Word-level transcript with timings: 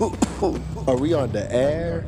Are 0.00 0.96
we 0.96 1.12
on 1.12 1.30
the 1.32 1.46
air? 1.50 2.06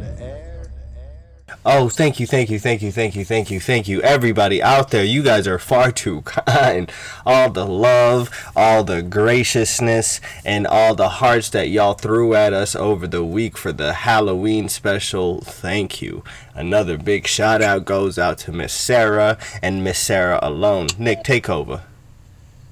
Oh, 1.66 1.90
thank 1.90 2.18
you, 2.18 2.26
thank 2.26 2.48
you, 2.48 2.58
thank 2.58 2.80
you, 2.80 2.90
thank 2.90 3.14
you, 3.14 3.24
thank 3.24 3.50
you, 3.50 3.60
thank 3.60 3.86
you, 3.86 4.00
everybody 4.00 4.62
out 4.62 4.90
there. 4.90 5.04
You 5.04 5.22
guys 5.22 5.46
are 5.46 5.58
far 5.58 5.92
too 5.92 6.22
kind. 6.22 6.90
All 7.26 7.50
the 7.50 7.66
love, 7.66 8.30
all 8.56 8.82
the 8.82 9.02
graciousness, 9.02 10.22
and 10.44 10.66
all 10.66 10.94
the 10.94 11.08
hearts 11.08 11.50
that 11.50 11.68
y'all 11.68 11.92
threw 11.92 12.34
at 12.34 12.54
us 12.54 12.74
over 12.74 13.06
the 13.06 13.22
week 13.22 13.58
for 13.58 13.72
the 13.72 13.92
Halloween 13.92 14.70
special. 14.70 15.42
Thank 15.42 16.00
you. 16.00 16.24
Another 16.54 16.96
big 16.96 17.26
shout 17.26 17.60
out 17.60 17.84
goes 17.84 18.18
out 18.18 18.38
to 18.38 18.52
Miss 18.52 18.72
Sarah 18.72 19.36
and 19.60 19.84
Miss 19.84 19.98
Sarah 19.98 20.40
alone. 20.42 20.88
Nick, 20.98 21.24
take 21.24 21.50
over. 21.50 21.82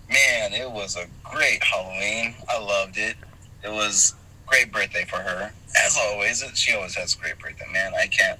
Man, 0.08 0.54
it 0.54 0.70
was 0.70 0.96
a 0.96 1.04
great 1.22 1.62
Halloween. 1.62 2.34
I 2.48 2.58
loved 2.58 2.96
it. 2.96 3.16
It 3.62 3.70
was 3.70 4.14
great 4.50 4.72
birthday 4.72 5.04
for 5.04 5.16
her. 5.16 5.52
As 5.86 5.96
always, 5.96 6.44
she 6.54 6.74
always 6.74 6.94
has 6.96 7.14
a 7.14 7.18
great 7.18 7.38
birthday, 7.38 7.66
man. 7.72 7.92
I 7.94 8.06
can't 8.08 8.38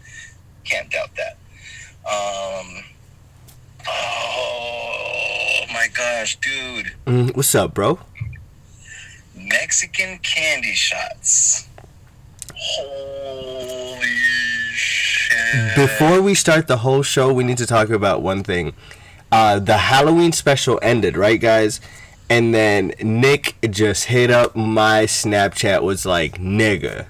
can't 0.64 0.91
doubt 0.91 1.10
that. 1.16 1.38
Um, 2.05 2.84
oh 3.88 5.64
my 5.73 5.88
gosh, 5.95 6.36
dude. 6.41 6.92
Mm, 7.06 7.36
what's 7.36 7.55
up, 7.55 7.74
bro? 7.74 8.00
Mexican 9.34 10.19
candy 10.19 10.74
shots. 10.74 11.69
Holy 12.55 14.06
shit. 14.74 15.77
Before 15.77 16.20
we 16.20 16.34
start 16.34 16.66
the 16.66 16.78
whole 16.78 17.02
show, 17.02 17.33
we 17.33 17.45
need 17.45 17.58
to 17.58 17.66
talk 17.66 17.88
about 17.91 18.22
one 18.22 18.42
thing. 18.42 18.74
Uh, 19.33 19.61
the 19.61 19.77
Halloween 19.77 20.33
special 20.33 20.78
ended, 20.83 21.16
right, 21.16 21.41
guys? 21.41 21.80
And 22.30 22.55
then 22.55 22.93
Nick 23.02 23.57
just 23.69 24.05
hit 24.05 24.30
up 24.30 24.55
my 24.55 25.02
Snapchat, 25.02 25.83
was 25.83 26.07
like, 26.07 26.39
nigga, 26.39 27.06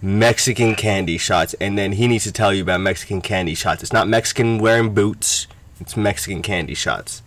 Mexican 0.00 0.74
candy 0.74 1.18
shots. 1.18 1.52
And 1.60 1.76
then 1.76 1.92
he 1.92 2.08
needs 2.08 2.24
to 2.24 2.32
tell 2.32 2.54
you 2.54 2.62
about 2.62 2.80
Mexican 2.80 3.20
candy 3.20 3.54
shots. 3.54 3.82
It's 3.82 3.92
not 3.92 4.08
Mexican 4.08 4.56
wearing 4.56 4.94
boots, 4.94 5.46
it's 5.78 5.94
Mexican 5.94 6.40
candy 6.40 6.74
shots. 6.74 7.20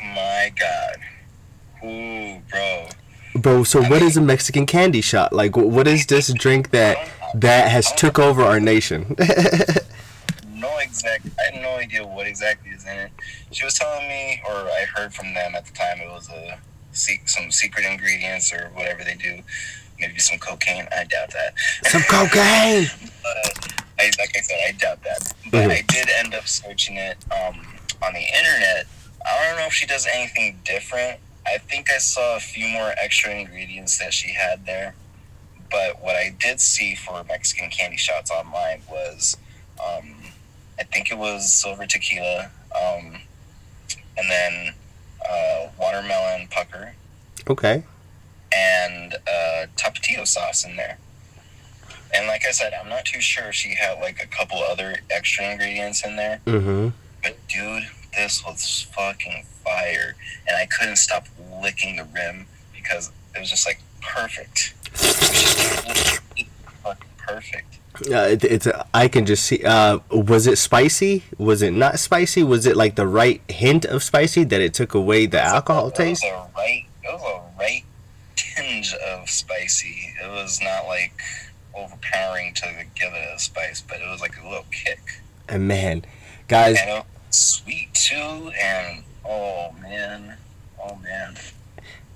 My 0.00 0.52
God. 0.56 1.84
Ooh, 1.84 2.40
bro. 2.48 2.86
Bro, 3.34 3.64
so 3.64 3.82
what 3.82 4.02
is 4.02 4.16
a 4.16 4.20
Mexican 4.20 4.66
candy 4.66 5.00
shot? 5.00 5.32
Like, 5.32 5.56
what 5.56 5.88
is 5.88 6.06
this 6.06 6.32
drink 6.32 6.70
that 6.70 7.10
that 7.34 7.72
has 7.72 7.90
took 7.92 8.20
over 8.20 8.42
our 8.42 8.60
nation? 8.60 9.16
I 11.04 11.18
had 11.52 11.60
no 11.62 11.76
idea 11.76 12.06
what 12.06 12.26
exactly 12.26 12.70
is 12.70 12.84
in 12.84 12.96
it. 12.96 13.10
She 13.50 13.64
was 13.64 13.74
telling 13.74 14.06
me 14.08 14.40
or 14.46 14.52
I 14.54 14.84
heard 14.94 15.12
from 15.14 15.34
them 15.34 15.54
at 15.54 15.64
the 15.66 15.72
time 15.72 15.98
it 16.00 16.08
was 16.08 16.28
a 16.30 16.58
some 17.26 17.50
secret 17.50 17.84
ingredients 17.84 18.52
or 18.52 18.70
whatever 18.74 19.02
they 19.02 19.14
do. 19.14 19.40
Maybe 19.98 20.18
some 20.18 20.38
cocaine. 20.38 20.86
I 20.92 21.04
doubt 21.04 21.30
that. 21.32 21.54
Some 21.88 22.02
cocaine. 22.02 22.86
But 23.22 23.74
I, 23.98 24.10
like 24.18 24.36
I 24.36 24.40
said, 24.40 24.58
I 24.68 24.72
doubt 24.72 25.02
that. 25.04 25.32
But 25.50 25.68
Mhm. 25.68 25.70
I 25.72 25.80
did 25.88 26.08
end 26.10 26.34
up 26.34 26.46
searching 26.46 26.96
it 26.96 27.16
um, 27.32 27.66
on 28.02 28.12
the 28.12 28.20
internet. 28.20 28.86
I 29.24 29.46
don't 29.48 29.56
know 29.58 29.66
if 29.66 29.72
she 29.72 29.86
does 29.86 30.06
anything 30.12 30.60
different. 30.64 31.20
I 31.46 31.58
think 31.58 31.90
I 31.90 31.98
saw 31.98 32.36
a 32.36 32.40
few 32.40 32.68
more 32.68 32.92
extra 33.02 33.30
ingredients 33.30 33.98
that 33.98 34.12
she 34.12 34.32
had 34.32 34.66
there. 34.66 34.94
But 35.70 36.02
what 36.02 36.16
I 36.16 36.34
did 36.38 36.60
see 36.60 36.94
for 36.94 37.24
Mexican 37.24 37.70
candy 37.70 37.96
shots 37.96 38.30
online 38.30 38.82
was, 38.90 39.36
um, 39.84 40.13
I 40.78 40.82
think 40.84 41.10
it 41.10 41.18
was 41.18 41.50
silver 41.52 41.86
tequila, 41.86 42.50
um, 42.74 43.20
and 44.16 44.30
then 44.30 44.74
uh, 45.28 45.68
watermelon 45.78 46.48
pucker 46.50 46.94
Okay. 47.48 47.82
and 48.54 49.14
uh, 49.14 49.66
tapatio 49.76 50.26
sauce 50.26 50.64
in 50.64 50.76
there. 50.76 50.98
And 52.14 52.26
like 52.28 52.44
I 52.46 52.52
said, 52.52 52.72
I'm 52.74 52.88
not 52.88 53.04
too 53.04 53.20
sure 53.20 53.48
if 53.48 53.54
she 53.54 53.74
had 53.74 53.98
like 54.00 54.22
a 54.22 54.26
couple 54.26 54.58
other 54.58 54.96
extra 55.10 55.50
ingredients 55.50 56.04
in 56.04 56.16
there. 56.16 56.40
Mm-hmm. 56.46 56.88
But 57.22 57.36
dude, 57.48 57.84
this 58.16 58.44
was 58.44 58.86
fucking 58.94 59.44
fire, 59.64 60.14
and 60.46 60.56
I 60.56 60.66
couldn't 60.66 60.96
stop 60.96 61.26
licking 61.62 61.96
the 61.96 62.04
rim 62.04 62.46
because 62.74 63.10
it 63.34 63.40
was 63.40 63.50
just 63.50 63.66
like 63.66 63.80
perfect. 64.00 64.74
fucking 66.82 67.08
perfect. 67.16 67.78
Uh, 68.10 68.28
it, 68.30 68.44
it's 68.44 68.66
a, 68.66 68.86
I 68.92 69.08
can 69.08 69.24
just 69.24 69.44
see. 69.44 69.62
Uh, 69.64 70.00
was 70.10 70.46
it 70.46 70.58
spicy? 70.58 71.24
Was 71.38 71.62
it 71.62 71.72
not 71.72 71.98
spicy? 72.00 72.42
Was 72.42 72.66
it 72.66 72.76
like 72.76 72.96
the 72.96 73.06
right 73.06 73.40
hint 73.48 73.84
of 73.84 74.02
spicy 74.02 74.44
that 74.44 74.60
it 74.60 74.74
took 74.74 74.94
away 74.94 75.26
the 75.26 75.40
alcohol 75.40 75.88
It 75.88 75.94
taste? 75.94 76.24
was 76.24 76.32
a 76.32 76.58
right. 76.58 76.84
It 77.02 77.12
was 77.12 77.22
a 77.22 77.58
right 77.60 77.84
tinge 78.36 78.94
of 78.94 79.28
spicy. 79.30 80.12
It 80.22 80.28
was 80.28 80.60
not 80.60 80.86
like 80.86 81.14
overpowering 81.76 82.54
to 82.54 82.66
give 82.94 83.12
it 83.12 83.28
a 83.34 83.38
spice, 83.38 83.80
but 83.80 83.98
it 84.00 84.08
was 84.08 84.20
like 84.20 84.36
a 84.42 84.48
little 84.48 84.66
kick. 84.70 85.00
And 85.48 85.68
man, 85.68 86.04
guys, 86.48 86.78
and 86.80 86.90
it 86.90 87.04
was 87.28 87.36
sweet 87.36 87.92
too. 87.94 88.50
And 88.60 89.04
oh 89.24 89.72
man, 89.80 90.36
oh 90.82 90.96
man, 90.96 91.36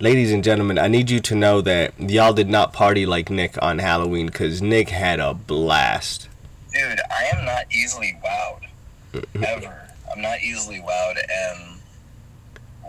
ladies 0.01 0.33
and 0.33 0.45
gentlemen, 0.45 0.79
I 0.79 0.89
need 0.89 1.11
you 1.11 1.21
to 1.21 1.35
know 1.35 1.61
that 1.63 1.93
y'all 1.99 2.33
did 2.33 2.49
not 2.49 2.73
party 2.73 3.07
like 3.07 3.31
Nick 3.31 3.61
on 3.63 3.79
Halloween 3.79 4.27
because 4.27 4.63
Nick 4.63 4.89
had 4.91 5.21
a 5.21 5.35
blast. 5.35 6.29
dude, 6.73 7.01
I 7.11 7.37
am 7.37 7.45
not 7.45 7.67
easily 7.73 8.19
wowed 8.25 9.25
ever. 9.43 9.89
I'm 10.11 10.23
not 10.23 10.41
easily 10.41 10.81
wowed, 10.81 11.17
and 11.19 11.81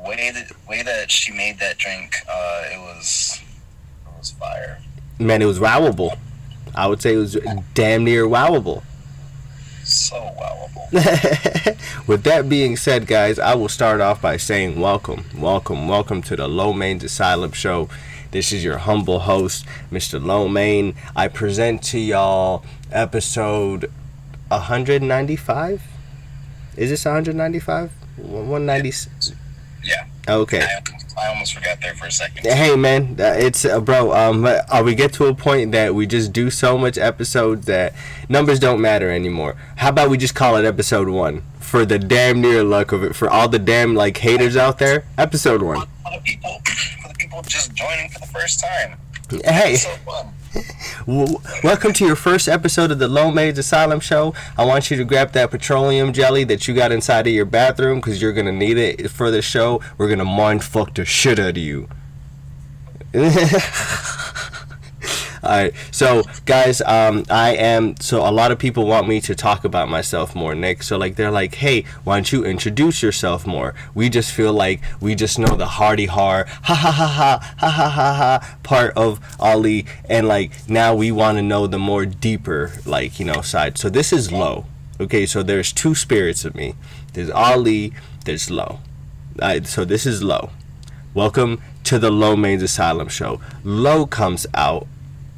way 0.06 0.32
that 0.32 0.52
way 0.68 0.84
that 0.84 1.12
she 1.12 1.32
made 1.32 1.60
that 1.60 1.78
drink, 1.78 2.16
uh, 2.30 2.64
it 2.72 2.80
was 2.80 3.42
it 4.06 4.18
was 4.18 4.32
fire. 4.32 4.80
Man, 5.18 5.42
it 5.42 5.46
was 5.46 5.60
wowable. 5.60 6.18
I 6.76 6.88
would 6.88 7.02
say 7.02 7.16
it 7.16 7.18
was 7.18 7.38
damn 7.74 8.04
near 8.04 8.26
wowable. 8.26 8.84
So 9.90 10.18
wowable. 10.40 10.88
With 12.08 12.22
that 12.22 12.48
being 12.48 12.78
said, 12.78 13.08
guys, 13.08 13.40
I 13.40 13.56
will 13.56 13.70
start 13.70 14.02
off 14.02 14.22
by 14.22 14.38
saying 14.38 14.80
welcome, 14.80 15.26
welcome, 15.36 15.88
welcome 15.88 16.22
to 16.24 16.36
the 16.36 16.48
Low 16.48 16.74
Main's 16.74 17.04
Asylum 17.04 17.54
Show. 17.54 17.90
This 18.30 18.52
is 18.52 18.64
your 18.64 18.78
humble 18.78 19.22
host, 19.22 19.66
Mr. 19.92 20.24
Low 20.24 20.48
Main. 20.48 20.94
I 21.16 21.28
present 21.28 21.82
to 21.86 21.98
y'all 22.00 22.64
episode 22.92 23.92
195. 24.50 25.82
Is 26.78 26.92
this 26.92 27.06
195? 27.06 27.92
190. 28.18 29.10
Yeah, 29.84 30.06
Okay. 30.30 30.62
I, 30.62 30.82
I 31.22 31.28
almost 31.30 31.54
forgot 31.54 31.80
there 31.82 31.94
for 31.96 32.06
a 32.06 32.12
second. 32.12 32.46
Hey 32.46 32.76
man, 32.76 33.16
it's 33.20 33.66
uh, 33.66 33.80
bro. 33.82 34.14
Um, 34.14 34.46
uh, 34.46 34.82
we 34.86 34.96
get 34.96 35.12
to 35.14 35.26
a 35.26 35.34
point 35.34 35.72
that 35.74 35.94
we 35.94 36.06
just 36.08 36.32
do 36.32 36.50
so 36.50 36.78
much 36.78 36.98
episodes 36.98 37.66
that 37.66 37.94
numbers 38.30 38.60
don't 38.60 38.80
matter 38.82 39.10
anymore. 39.10 39.56
How 39.78 39.90
about 39.90 40.10
we 40.10 40.18
just 40.18 40.36
call 40.36 40.56
it 40.56 40.66
episode 40.66 41.10
one 41.10 41.44
for 41.60 41.86
the 41.86 42.00
damn 42.00 42.40
near 42.42 42.64
luck 42.64 42.92
of 42.94 43.04
it 43.04 43.16
for 43.16 43.30
all 43.30 43.50
the 43.50 43.60
damn 43.60 43.96
like 43.96 44.18
haters 44.18 44.56
out 44.56 44.80
there? 44.80 45.04
Episode 45.18 45.62
one. 45.62 45.82
For 46.04 46.12
the 46.16 46.22
people, 46.24 46.62
for 47.02 47.08
the 47.10 47.16
people 47.16 47.42
just 47.44 47.74
joining 47.74 48.10
for 48.10 48.20
the 48.20 48.28
first 48.28 48.60
time. 48.62 48.98
Hey, 49.44 49.76
fun. 49.78 50.00
w- 50.06 50.30
welcome 51.64 51.94
to 51.94 52.06
your 52.06 52.16
first 52.16 52.48
episode 52.48 52.92
of 52.92 53.00
the 53.00 53.08
Low 53.08 53.32
Mains 53.32 53.58
Asylum 53.58 54.00
Show. 54.00 54.34
I 54.58 54.66
want 54.66 54.90
you 54.90 54.98
to 54.98 55.04
grab 55.04 55.32
that 55.34 55.52
petroleum 55.52 56.14
jelly 56.14 56.44
that 56.46 56.68
you 56.68 56.74
got 56.74 56.92
inside 56.92 57.28
of 57.28 57.34
your 57.34 57.46
bathroom 57.46 58.00
because 58.00 58.22
you're 58.22 58.34
gonna 58.34 58.52
need 58.52 58.78
it 58.78 59.12
for 59.12 59.32
the 59.32 59.42
show. 59.42 59.82
We're 59.98 60.10
gonna 60.10 60.26
mind 60.26 60.64
fuck 60.64 60.96
the 60.96 61.06
shit 61.06 61.40
out 61.40 61.50
of 61.50 61.58
you. 61.58 61.88
All 65.50 65.56
right. 65.56 65.74
So, 65.90 66.22
guys, 66.46 66.80
um, 66.82 67.24
I 67.28 67.56
am. 67.56 67.96
So, 68.00 68.20
a 68.22 68.30
lot 68.30 68.52
of 68.52 68.60
people 68.60 68.86
want 68.86 69.08
me 69.08 69.20
to 69.22 69.34
talk 69.34 69.66
about 69.66 69.90
myself 69.90 70.36
more, 70.36 70.54
Nick. 70.54 70.84
So, 70.84 70.96
like, 70.96 71.16
they're 71.16 71.32
like, 71.32 71.56
hey, 71.56 71.86
why 72.04 72.18
don't 72.18 72.32
you 72.32 72.46
introduce 72.46 73.02
yourself 73.02 73.48
more? 73.48 73.74
We 73.96 74.10
just 74.10 74.32
feel 74.32 74.54
like 74.54 74.80
we 75.02 75.16
just 75.16 75.40
know 75.40 75.56
the 75.56 75.66
hardy 75.66 76.06
har, 76.06 76.46
ha 76.46 76.76
ha 76.76 76.92
ha 76.92 77.08
ha, 77.08 77.56
ha 77.58 77.70
ha 77.72 77.90
ha 77.90 78.14
ha 78.14 78.58
part 78.62 78.96
of 78.96 79.20
Ali. 79.40 79.88
And, 80.08 80.28
like, 80.28 80.70
now 80.70 80.94
we 80.94 81.12
want 81.12 81.40
to 81.40 81.42
know 81.42 81.66
the 81.66 81.80
more 81.80 82.06
deeper, 82.06 82.74
like, 82.86 83.20
you 83.20 83.26
know, 83.26 83.42
side. 83.42 83.80
So, 83.80 83.90
this 83.90 84.14
is 84.14 84.32
low. 84.32 84.68
Okay. 85.00 85.26
So, 85.26 85.42
there's 85.42 85.74
two 85.74 85.96
spirits 85.96 86.46
of 86.46 86.54
me 86.54 86.76
there's 87.14 87.32
Ali, 87.32 87.92
there's 88.24 88.52
low. 88.52 88.82
All 89.42 89.48
right, 89.48 89.66
so, 89.66 89.84
this 89.84 90.06
is 90.06 90.22
low. 90.22 90.52
Welcome 91.16 91.60
to 91.86 91.98
the 91.98 92.12
Low 92.12 92.36
Mains 92.36 92.62
Asylum 92.62 93.08
Show. 93.08 93.42
Low 93.64 94.06
comes 94.06 94.46
out 94.54 94.86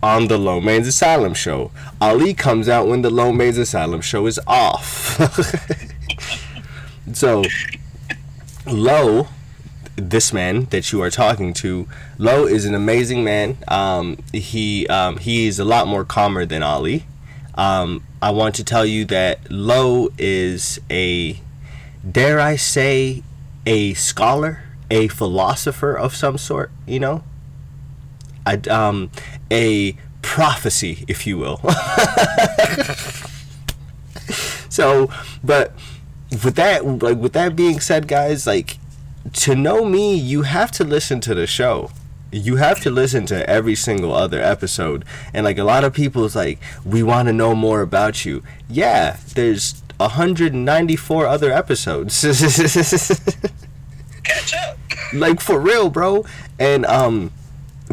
on 0.04 0.28
the 0.28 0.38
Low 0.38 0.60
Mains 0.60 0.88
Asylum 0.88 1.34
Show. 1.34 1.72
Ali 2.00 2.34
comes 2.34 2.68
out 2.68 2.88
when 2.88 3.02
the 3.02 3.10
Low 3.10 3.32
Mains 3.32 3.58
Asylum 3.58 4.02
Show 4.02 4.26
is 4.26 4.40
off. 4.48 5.20
so, 7.14 7.44
Low, 8.66 9.28
this 9.96 10.34
man 10.34 10.66
that 10.66 10.92
you 10.92 11.02
are 11.02 11.10
talking 11.10 11.54
to, 11.56 11.88
Low 12.18 12.46
is 12.46 12.66
an 12.66 12.74
amazing 12.74 13.24
man. 13.24 13.58
Um, 13.68 14.18
he 14.34 14.88
um, 14.88 15.18
he 15.18 15.48
is 15.48 15.60
a 15.60 15.66
lot 15.66 15.88
more 15.88 16.04
calmer 16.04 16.46
than 16.46 16.64
Ali. 16.64 17.06
Um, 17.56 18.04
I 18.22 18.32
want 18.32 18.56
to 18.56 18.64
tell 18.64 18.86
you 18.86 19.06
that 19.06 19.52
Low 19.52 20.10
is 20.18 20.80
a, 20.90 21.40
dare 22.10 22.40
I 22.40 22.56
say, 22.56 23.24
a 23.66 23.94
scholar, 23.94 24.64
a 24.90 25.08
philosopher 25.10 25.94
of 25.94 26.16
some 26.16 26.38
sort. 26.38 26.72
You 26.88 27.00
know, 27.00 27.24
I 28.46 28.56
um 28.70 29.12
a 29.52 29.96
prophecy, 30.22 31.04
if 31.08 31.28
you 31.28 31.38
will. 31.38 31.58
so, 34.70 35.10
but 35.44 35.74
with 36.32 36.56
that 36.56 36.86
like 36.86 37.18
with 37.18 37.34
that 37.34 37.56
being 37.56 37.80
said, 37.80 38.08
guys, 38.08 38.48
like 38.48 38.78
to 39.34 39.56
know 39.56 39.86
me, 39.86 40.16
you 40.16 40.44
have 40.44 40.72
to 40.72 40.84
listen 40.84 41.20
to 41.22 41.36
the 41.36 41.46
show. 41.46 41.92
You 42.32 42.56
have 42.56 42.80
to 42.82 42.90
listen 42.90 43.26
to 43.28 43.48
every 43.50 43.76
single 43.76 44.14
other 44.14 44.42
episode. 44.42 45.04
And 45.34 45.44
like 45.44 45.58
a 45.58 45.66
lot 45.66 45.84
of 45.84 45.94
people 45.94 46.24
is 46.24 46.36
like, 46.36 46.60
we 46.86 47.04
want 47.04 47.28
to 47.28 47.34
know 47.34 47.54
more 47.54 47.82
about 47.82 48.24
you. 48.24 48.42
Yeah, 48.70 49.18
there's 49.36 49.84
194 49.98 51.28
other 51.28 51.52
episodes. 51.52 52.22
Catch 54.24 54.54
up. 54.54 54.78
like 55.14 55.42
for 55.42 55.60
real, 55.60 55.90
bro. 55.90 56.24
And 56.58 56.86
um 56.86 57.32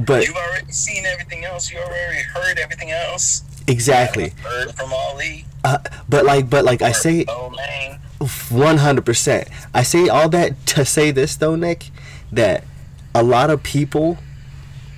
but 0.00 0.26
You've 0.26 0.36
already 0.36 0.72
seen 0.72 1.04
everything 1.06 1.44
else. 1.44 1.70
You 1.70 1.78
already 1.78 2.22
heard 2.22 2.58
everything 2.58 2.90
else. 2.90 3.42
exactly. 3.66 4.30
Heard 4.42 4.74
from 4.74 4.92
Ali. 4.92 5.44
Uh, 5.64 5.78
but 6.08 6.24
like 6.24 6.48
but 6.48 6.64
like 6.64 6.82
I 6.82 6.92
say 6.92 7.24
Oh 7.28 7.50
man. 7.50 8.00
One 8.50 8.78
hundred 8.78 9.04
percent. 9.06 9.48
I 9.74 9.82
say 9.84 10.08
all 10.08 10.28
that 10.30 10.66
to 10.68 10.84
say 10.84 11.10
this 11.12 11.36
though, 11.36 11.54
Nick, 11.56 11.90
that 12.32 12.64
a 13.14 13.22
lot 13.22 13.50
of 13.50 13.62
people 13.62 14.18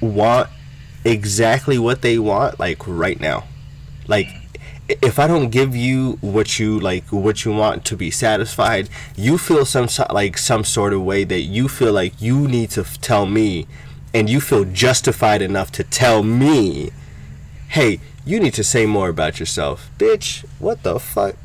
want 0.01 0.49
exactly 1.05 1.79
what 1.79 2.03
they 2.03 2.19
want, 2.19 2.59
like 2.59 2.87
right 2.87 3.21
now. 3.21 3.45
Like, 4.07 4.27
if 4.89 5.19
I 5.19 5.27
don't 5.27 5.51
give 5.51 5.77
you 5.77 6.19
what 6.23 6.59
you 6.59 6.81
like, 6.81 7.05
what 7.13 7.45
you 7.45 7.53
want 7.53 7.85
to 7.87 7.97
be 7.97 8.11
satisfied, 8.11 8.89
you 9.17 9.37
feel 9.39 9.65
some 9.67 9.89
like 10.11 10.39
some 10.39 10.65
sort 10.65 10.93
of 10.93 11.03
way 11.03 11.25
that 11.25 11.41
you 11.43 11.69
feel 11.69 11.93
like 11.93 12.21
you 12.21 12.49
need 12.49 12.71
to 12.71 12.81
f- 12.81 13.01
tell 13.01 13.27
me, 13.27 13.67
and 14.15 14.29
you 14.29 14.41
feel 14.41 14.65
justified 14.65 15.43
enough 15.43 15.71
to 15.73 15.85
tell 15.85 16.23
me, 16.23 16.91
hey, 17.69 18.01
you 18.25 18.41
need 18.41 18.55
to 18.55 18.65
say 18.65 18.87
more 18.87 19.09
about 19.09 19.39
yourself, 19.41 19.91
bitch. 19.99 20.45
What 20.59 20.83
the 20.83 20.99
fuck? 20.99 21.37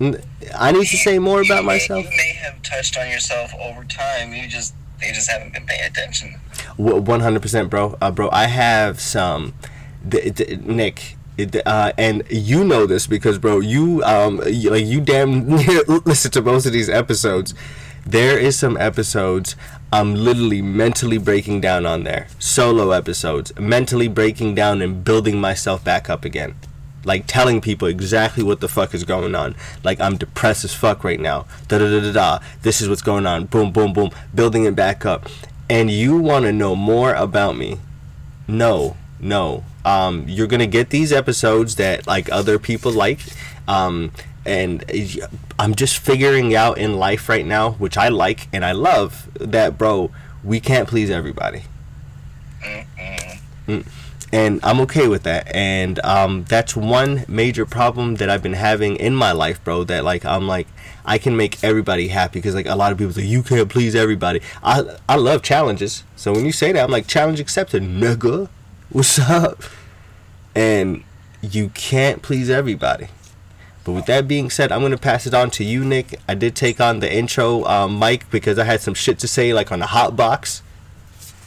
I 0.00 0.70
need 0.72 0.86
to 0.86 0.96
say 0.96 1.18
more 1.18 1.40
about 1.42 1.64
myself. 1.64 2.04
You 2.04 2.10
may 2.16 2.32
have 2.34 2.62
touched 2.62 2.96
on 2.96 3.10
yourself 3.10 3.52
over 3.60 3.82
time. 3.84 4.32
You 4.32 4.46
just 4.48 4.74
they 5.00 5.10
just 5.12 5.28
haven't 5.30 5.52
been 5.52 5.66
paying 5.66 5.84
attention. 5.84 6.34
One 6.76 7.20
hundred 7.20 7.42
percent, 7.42 7.68
bro. 7.70 7.96
Uh, 8.00 8.10
bro, 8.12 8.28
I 8.32 8.46
have 8.46 9.00
some, 9.00 9.54
Nick, 10.04 11.16
it- 11.36 11.66
uh, 11.66 11.92
and 11.98 12.22
you 12.30 12.64
know 12.64 12.86
this 12.86 13.06
because, 13.08 13.38
bro, 13.38 13.58
you 13.60 14.02
um, 14.04 14.40
you, 14.46 14.70
like 14.70 14.84
you 14.86 15.00
damn 15.00 15.48
near 15.56 15.82
listen 16.04 16.30
to 16.32 16.42
most 16.42 16.66
of 16.66 16.72
these 16.72 16.88
episodes. 16.88 17.54
There 18.06 18.38
is 18.38 18.56
some 18.58 18.76
episodes 18.78 19.56
I'm 19.90 20.14
literally 20.14 20.60
mentally 20.60 21.16
breaking 21.16 21.62
down 21.62 21.86
on 21.86 22.04
there. 22.04 22.28
Solo 22.38 22.90
episodes, 22.90 23.58
mentally 23.58 24.06
breaking 24.06 24.54
down 24.54 24.82
and 24.82 25.02
building 25.02 25.40
myself 25.40 25.82
back 25.82 26.10
up 26.10 26.26
again. 26.26 26.56
Like 27.04 27.24
telling 27.26 27.62
people 27.62 27.88
exactly 27.88 28.42
what 28.42 28.60
the 28.60 28.68
fuck 28.68 28.92
is 28.92 29.04
going 29.04 29.34
on. 29.34 29.54
Like 29.82 29.98
I'm 29.98 30.18
depressed 30.18 30.64
as 30.64 30.74
fuck 30.74 31.04
right 31.04 31.18
now. 31.18 31.46
Da 31.68 31.78
da 31.78 31.88
da 31.90 32.00
da 32.00 32.12
da. 32.12 32.38
This 32.62 32.82
is 32.82 32.88
what's 32.88 33.00
going 33.00 33.26
on. 33.26 33.46
Boom 33.46 33.72
boom 33.72 33.94
boom. 33.94 34.10
Building 34.34 34.64
it 34.64 34.76
back 34.76 35.06
up. 35.06 35.26
And 35.70 35.90
you 35.90 36.18
want 36.18 36.44
to 36.44 36.52
know 36.52 36.76
more 36.76 37.14
about 37.14 37.56
me? 37.56 37.78
No, 38.46 38.96
no. 39.20 39.64
Um, 39.86 40.26
you're 40.28 40.46
gonna 40.46 40.66
get 40.66 40.90
these 40.90 41.12
episodes 41.12 41.76
that 41.76 42.06
like 42.06 42.30
other 42.30 42.58
people 42.58 42.92
like. 42.92 43.20
Um, 43.66 44.12
and 44.48 44.84
I'm 45.58 45.74
just 45.74 45.98
figuring 45.98 46.54
out 46.54 46.78
in 46.78 46.96
life 46.98 47.28
right 47.28 47.46
now, 47.46 47.72
which 47.72 47.96
I 47.96 48.08
like 48.08 48.48
and 48.52 48.64
I 48.64 48.72
love 48.72 49.28
that, 49.34 49.78
bro. 49.78 50.10
We 50.42 50.60
can't 50.60 50.88
please 50.88 51.10
everybody 51.10 51.64
and 54.32 54.60
I'm 54.62 54.80
okay 54.80 55.08
with 55.08 55.22
that. 55.24 55.54
And 55.54 55.98
um, 56.04 56.44
that's 56.44 56.76
one 56.76 57.24
major 57.28 57.64
problem 57.64 58.16
that 58.16 58.28
I've 58.28 58.42
been 58.42 58.54
having 58.54 58.96
in 58.96 59.14
my 59.14 59.32
life, 59.32 59.62
bro. 59.64 59.84
That 59.84 60.04
like 60.04 60.24
I'm 60.24 60.46
like 60.46 60.66
I 61.04 61.18
can 61.18 61.36
make 61.36 61.62
everybody 61.64 62.08
happy 62.08 62.38
because 62.38 62.54
like 62.54 62.66
a 62.66 62.76
lot 62.76 62.92
of 62.92 62.98
people 62.98 63.12
say 63.12 63.22
you 63.22 63.42
can't 63.42 63.68
please 63.68 63.94
everybody. 63.94 64.40
I 64.62 64.96
I 65.08 65.16
love 65.16 65.42
challenges, 65.42 66.04
so 66.16 66.32
when 66.32 66.44
you 66.44 66.52
say 66.52 66.72
that, 66.72 66.84
I'm 66.84 66.90
like 66.90 67.06
challenge 67.06 67.40
accepted, 67.40 67.82
nigga. 67.82 68.48
What's 68.90 69.18
up? 69.18 69.62
And 70.54 71.04
you 71.40 71.68
can't 71.70 72.22
please 72.22 72.50
everybody. 72.50 73.08
But 73.88 73.94
with 73.94 74.06
that 74.06 74.28
being 74.28 74.50
said, 74.50 74.70
I'm 74.70 74.82
gonna 74.82 74.98
pass 74.98 75.26
it 75.26 75.32
on 75.32 75.48
to 75.52 75.64
you, 75.64 75.82
Nick. 75.82 76.20
I 76.28 76.34
did 76.34 76.54
take 76.54 76.78
on 76.78 77.00
the 77.00 77.10
intro 77.10 77.64
um, 77.64 77.98
mic 77.98 78.30
because 78.30 78.58
I 78.58 78.64
had 78.64 78.82
some 78.82 78.92
shit 78.92 79.18
to 79.20 79.26
say, 79.26 79.54
like 79.54 79.72
on 79.72 79.78
the 79.78 79.86
hot 79.86 80.14
box. 80.14 80.60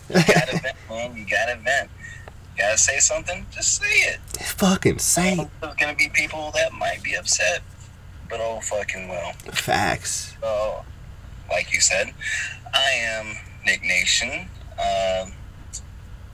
You 0.09 0.15
gotta 0.15 0.59
vent, 0.59 0.75
man. 0.89 1.15
You 1.15 1.25
gotta 1.29 1.55
vent. 1.57 1.91
You 2.25 2.63
gotta 2.63 2.79
say 2.79 2.97
something. 2.97 3.45
Just 3.51 3.79
say 3.79 3.85
it. 3.85 4.19
It's 4.39 4.53
fucking 4.53 4.93
insane. 4.93 5.51
There's 5.61 5.75
gonna 5.75 5.93
be 5.93 6.09
people 6.09 6.49
that 6.55 6.73
might 6.73 7.03
be 7.03 7.13
upset, 7.13 7.61
but 8.27 8.39
oh 8.41 8.59
fucking 8.61 9.07
well. 9.07 9.33
Facts. 9.51 10.35
So, 10.41 10.83
like 11.47 11.71
you 11.71 11.79
said, 11.79 12.11
I 12.73 12.89
am 13.03 13.35
Nick 13.67 13.83
Nation, 13.83 14.49
um, 14.79 15.31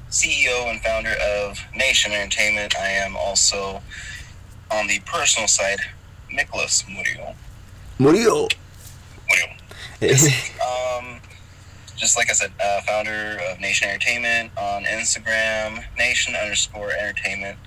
CEO 0.09 0.71
and 0.71 0.81
founder 0.81 1.15
of 1.21 1.59
Nation 1.75 2.13
Entertainment. 2.13 2.77
I 2.77 2.87
am 2.87 3.17
also 3.17 3.81
on 4.71 4.87
the 4.87 4.99
personal 4.99 5.47
side, 5.47 5.79
Nicholas 6.31 6.83
Murillo. 6.87 7.35
Murillo. 7.99 8.47
Murillo. 9.27 9.53
Um, 10.99 11.19
just 11.95 12.15
like 12.17 12.29
I 12.29 12.33
said, 12.33 12.51
uh, 12.63 12.81
founder 12.81 13.39
of 13.49 13.59
Nation 13.59 13.87
Entertainment 13.89 14.51
on 14.57 14.83
Instagram, 14.83 15.83
Nation 15.97 16.35
underscore 16.35 16.91
Entertainment. 16.91 17.57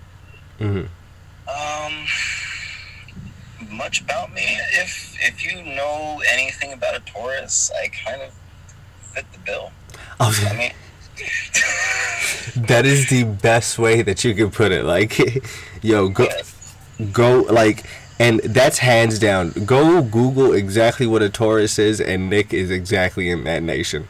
Mhm. 0.60 0.88
Um, 1.48 2.06
much 3.76 4.00
about 4.00 4.32
me. 4.32 4.58
If 4.72 5.16
if 5.20 5.44
you 5.44 5.62
know 5.62 6.22
anything 6.32 6.72
about 6.72 6.94
a 6.96 7.00
Taurus, 7.00 7.70
I 7.82 7.88
kind 7.88 8.22
of 8.22 8.32
fit 9.12 9.26
the 9.32 9.38
bill. 9.40 9.72
I 10.20 10.26
Oh, 10.28 10.54
mean, 10.56 10.72
that 12.68 12.84
is 12.86 13.08
the 13.08 13.24
best 13.24 13.78
way 13.78 14.02
that 14.02 14.22
you 14.24 14.34
can 14.34 14.50
put 14.50 14.70
it. 14.72 14.84
Like, 14.84 15.18
yo, 15.82 16.08
go, 16.08 16.28
go, 17.12 17.40
like, 17.50 17.84
and 18.20 18.40
that's 18.40 18.78
hands 18.78 19.18
down. 19.18 19.50
Go 19.64 20.02
Google 20.02 20.52
exactly 20.52 21.06
what 21.06 21.22
a 21.22 21.30
Taurus 21.30 21.78
is, 21.78 22.02
and 22.02 22.28
Nick 22.28 22.52
is 22.52 22.70
exactly 22.70 23.30
in 23.30 23.44
that 23.44 23.62
nation. 23.62 24.08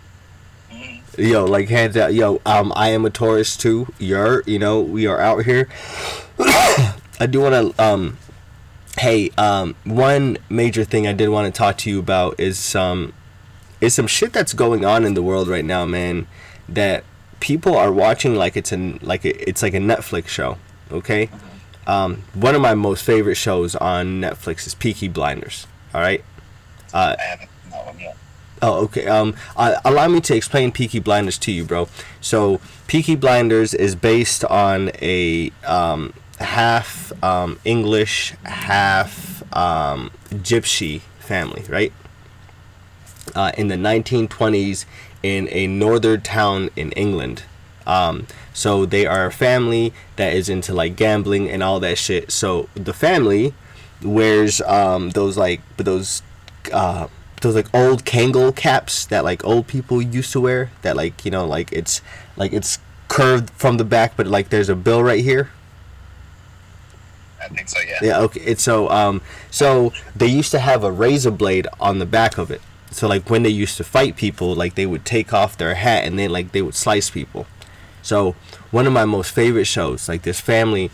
mhm. 0.71 1.01
Yo, 1.17 1.45
like 1.45 1.69
hands 1.69 1.95
down. 1.95 2.13
Yo, 2.13 2.43
um, 2.45 2.73
I 2.75 2.89
am 2.89 3.05
a 3.07 3.11
Taurus 3.11 3.57
too. 3.57 3.87
You're, 4.01 4.43
you 4.47 4.59
know, 4.59 4.81
we 4.81 5.07
are 5.07 5.21
out 5.21 5.45
here. 5.45 5.69
I 6.41 7.27
do 7.31 7.41
want 7.41 7.77
to, 7.77 7.83
um, 7.83 8.19
hey, 8.99 9.31
um, 9.39 9.77
one 9.85 10.39
major 10.49 10.83
thing 10.83 11.07
I 11.07 11.13
did 11.13 11.29
want 11.29 11.53
to 11.53 11.57
talk 11.57 11.79
to 11.79 11.91
you 11.91 12.01
about 12.01 12.41
is 12.41 12.75
um, 12.75 13.13
is 13.81 13.95
some 13.95 14.09
shit 14.09 14.33
that's 14.33 14.55
going 14.55 14.85
on 14.85 15.05
in 15.05 15.15
the 15.15 15.23
world 15.23 15.47
right 15.47 15.65
now, 15.65 15.85
man. 15.85 16.27
That 16.69 17.05
people 17.39 17.77
are 17.77 17.93
watching 17.93 18.35
like 18.35 18.57
it's 18.57 18.73
an 18.73 18.99
like 19.03 19.25
it's 19.25 19.63
like 19.63 19.75
a 19.75 19.79
Netflix 19.79 20.29
show. 20.29 20.59
Okay, 20.91 21.31
um, 21.87 22.23
one 22.35 22.55
of 22.55 22.61
my 22.61 22.75
most 22.75 23.05
favorite 23.05 23.37
shows 23.37 23.75
on 23.77 24.21
Netflix 24.21 24.67
is 24.67 24.75
Peaky 24.75 25.09
Blinders. 25.09 25.67
All 25.95 26.01
right. 26.01 26.25
Uh, 26.93 27.17
I 27.19 27.23
haven't 27.23 27.49
seen 27.63 27.71
that 27.71 27.87
one 27.87 27.99
yet. 27.99 28.17
Oh, 28.63 28.85
okay. 28.85 29.07
Um, 29.07 29.35
uh, 29.57 29.77
allow 29.85 30.09
me 30.09 30.21
to 30.23 30.37
explain 30.37 30.71
Peaky 30.71 30.99
Blinders 30.99 31.39
to 31.39 31.53
you, 31.53 31.65
bro. 31.65 31.89
So, 32.21 32.61
Peaky 32.87 33.17
Blinders 33.17 33.73
is 33.73 33.95
based 33.95 34.45
on 34.45 34.91
a 35.01 35.51
um, 35.65 36.13
half 36.39 37.13
um, 37.23 37.59
English, 37.65 38.35
half 38.45 39.43
um, 39.57 40.11
Gypsy 40.31 41.01
family, 41.21 41.65
right? 41.69 41.93
Uh, 43.35 43.53
in 43.57 43.69
the 43.69 43.77
1920s, 43.77 44.85
in 45.23 45.49
a 45.51 45.67
northern 45.67 46.21
town 46.21 46.71
in 46.77 46.93
England. 46.93 47.45
Um, 47.87 48.27
so 48.53 48.87
they 48.87 49.07
are 49.07 49.27
a 49.27 49.33
family 49.33 49.93
that 50.17 50.35
is 50.35 50.49
into 50.49 50.75
like 50.75 50.97
gambling 50.97 51.49
and 51.49 51.63
all 51.63 51.81
that 51.81 51.99
shit. 51.99 52.31
So 52.31 52.69
the 52.75 52.93
family 52.93 53.55
wears 54.03 54.61
um, 54.63 55.11
those 55.11 55.37
like 55.37 55.61
those 55.77 56.23
uh, 56.73 57.09
those 57.41 57.55
like 57.55 57.73
old 57.75 58.05
Kangol 58.05 58.55
caps 58.55 59.07
that 59.07 59.25
like 59.25 59.45
old 59.45 59.67
people 59.67 60.01
used 60.01 60.33
to 60.33 60.41
wear. 60.41 60.71
That 60.83 60.97
like 60.97 61.25
you 61.25 61.31
know 61.31 61.47
like 61.47 61.73
it's 61.73 62.03
like 62.37 62.53
it's 62.53 62.79
curved 63.09 63.51
from 63.51 63.77
the 63.77 63.85
back, 63.85 64.17
but 64.17 64.27
like 64.27 64.51
there's 64.51 64.69
a 64.69 64.77
bill 64.77 65.03
right 65.03 65.23
here. 65.25 65.51
I 67.43 67.49
think 67.49 67.69
so. 67.69 67.79
Yeah. 67.81 67.99
Yeah, 68.03 68.21
okay. 68.21 68.41
It's 68.41 68.63
so 68.63 68.91
um 68.91 69.23
so 69.51 69.93
they 70.15 70.27
used 70.27 70.51
to 70.53 70.59
have 70.59 70.85
a 70.85 70.93
razor 70.93 71.31
blade 71.31 71.67
on 71.81 71.99
the 71.99 72.07
back 72.07 72.39
of 72.39 72.51
it. 72.51 72.61
So 72.91 73.09
like 73.09 73.31
when 73.31 73.43
they 73.43 73.51
used 73.51 73.77
to 73.79 73.85
fight 73.85 74.17
people, 74.17 74.55
like 74.55 74.75
they 74.75 74.87
would 74.87 75.05
take 75.05 75.33
off 75.33 75.57
their 75.57 75.75
hat 75.77 76.05
and 76.05 76.19
then 76.19 76.31
like 76.31 76.53
they 76.53 76.63
would 76.63 76.75
slice 76.75 77.09
people. 77.11 77.47
So 78.03 78.33
one 78.71 78.87
of 78.87 78.93
my 78.93 79.05
most 79.05 79.33
favorite 79.33 79.67
shows, 79.67 80.09
like 80.09 80.23
this 80.23 80.41
family 80.41 80.91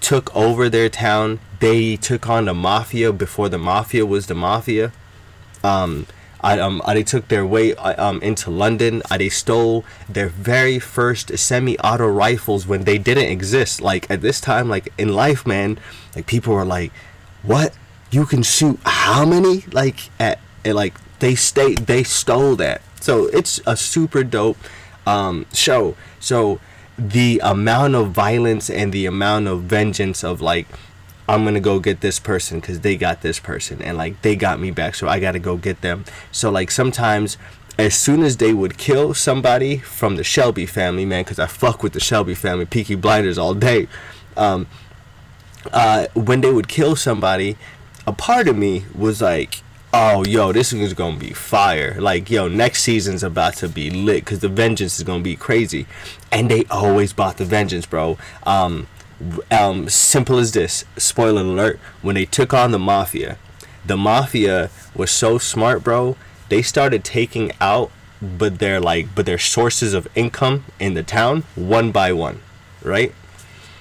took 0.00 0.34
over 0.34 0.68
their 0.68 0.88
town. 0.88 1.40
They 1.60 1.96
took 1.96 2.28
on 2.28 2.46
the 2.46 2.54
mafia 2.54 3.12
before 3.12 3.48
the 3.48 3.58
mafia 3.58 4.06
was 4.06 4.26
the 4.26 4.34
mafia. 4.34 4.92
Um 5.64 6.06
I, 6.40 6.58
um, 6.60 6.80
uh, 6.84 6.94
they 6.94 7.02
took 7.02 7.28
their 7.28 7.44
way 7.44 7.74
uh, 7.74 8.10
um, 8.10 8.22
into 8.22 8.50
London. 8.50 9.02
Uh, 9.10 9.18
they 9.18 9.28
stole 9.28 9.84
their 10.08 10.28
very 10.28 10.78
first 10.78 11.36
semi-auto 11.36 12.06
rifles 12.06 12.66
when 12.66 12.84
they 12.84 12.98
didn't 12.98 13.30
exist. 13.30 13.80
Like 13.80 14.08
at 14.10 14.20
this 14.20 14.40
time, 14.40 14.68
like 14.68 14.92
in 14.96 15.14
life, 15.14 15.46
man, 15.46 15.78
like 16.14 16.26
people 16.26 16.54
were 16.54 16.64
like, 16.64 16.92
"What? 17.42 17.74
You 18.10 18.24
can 18.24 18.42
shoot 18.42 18.78
how 18.84 19.24
many?" 19.24 19.64
Like 19.72 20.10
at, 20.20 20.38
at 20.64 20.74
like 20.74 20.94
they 21.18 21.34
stay 21.34 21.74
they 21.74 22.04
stole 22.04 22.54
that. 22.56 22.82
So 23.00 23.26
it's 23.26 23.60
a 23.66 23.76
super 23.76 24.22
dope 24.22 24.58
um, 25.06 25.46
show. 25.52 25.96
So 26.20 26.60
the 26.98 27.40
amount 27.44 27.94
of 27.94 28.10
violence 28.10 28.68
and 28.68 28.92
the 28.92 29.06
amount 29.06 29.46
of 29.46 29.62
vengeance 29.62 30.24
of 30.24 30.40
like 30.40 30.66
I'm 31.28 31.44
gonna 31.44 31.60
go 31.60 31.78
get 31.78 32.00
this 32.00 32.18
person 32.18 32.58
because 32.58 32.80
they 32.80 32.96
got 32.96 33.20
this 33.20 33.38
person 33.38 33.82
and 33.82 33.98
like 33.98 34.22
they 34.22 34.34
got 34.34 34.58
me 34.60 34.70
back, 34.70 34.94
so 34.94 35.08
I 35.08 35.20
gotta 35.20 35.38
go 35.38 35.56
get 35.56 35.82
them. 35.82 36.04
So 36.32 36.50
like 36.50 36.70
sometimes, 36.70 37.36
as 37.78 37.94
soon 37.94 38.22
as 38.22 38.38
they 38.38 38.54
would 38.54 38.78
kill 38.78 39.12
somebody 39.12 39.78
from 39.78 40.16
the 40.16 40.24
Shelby 40.24 40.64
family, 40.64 41.04
man, 41.04 41.24
because 41.24 41.38
I 41.38 41.46
fuck 41.46 41.82
with 41.82 41.92
the 41.92 42.00
Shelby 42.00 42.34
family, 42.34 42.64
Peaky 42.64 42.94
Blinders 42.94 43.36
all 43.36 43.54
day. 43.54 43.88
Um, 44.36 44.66
uh, 45.72 46.06
when 46.14 46.40
they 46.40 46.50
would 46.50 46.68
kill 46.68 46.96
somebody, 46.96 47.56
a 48.06 48.12
part 48.12 48.48
of 48.48 48.56
me 48.56 48.86
was 48.94 49.20
like, 49.20 49.62
oh 50.00 50.24
yo 50.24 50.52
this 50.52 50.72
is 50.72 50.94
gonna 50.94 51.18
be 51.18 51.32
fire. 51.32 52.00
Like 52.00 52.30
yo 52.30 52.46
next 52.46 52.82
season's 52.82 53.24
about 53.24 53.54
to 53.54 53.68
be 53.68 53.90
lit 53.90 54.24
because 54.24 54.38
the 54.38 54.48
vengeance 54.48 54.98
is 54.98 55.04
gonna 55.04 55.22
be 55.22 55.36
crazy. 55.36 55.86
And 56.30 56.48
they 56.50 56.64
always 56.66 57.12
bought 57.12 57.38
the 57.38 57.44
vengeance 57.44 57.86
bro. 57.86 58.16
Um 58.44 58.86
um, 59.50 59.88
simple 59.88 60.38
as 60.38 60.52
this. 60.52 60.84
Spoiler 60.96 61.42
alert 61.42 61.80
when 62.02 62.14
they 62.14 62.24
took 62.24 62.54
on 62.54 62.70
the 62.70 62.78
mafia 62.78 63.36
the 63.84 63.96
mafia 63.96 64.70
was 64.94 65.10
so 65.10 65.38
smart 65.38 65.82
bro 65.82 66.16
they 66.50 66.62
started 66.62 67.02
taking 67.02 67.50
out 67.60 67.90
but 68.20 68.58
they're 68.58 68.80
like 68.80 69.12
but 69.14 69.26
their 69.26 69.38
sources 69.38 69.94
of 69.94 70.06
income 70.14 70.64
in 70.78 70.94
the 70.94 71.02
town 71.02 71.42
one 71.56 71.90
by 71.90 72.12
one 72.12 72.40
right? 72.82 73.12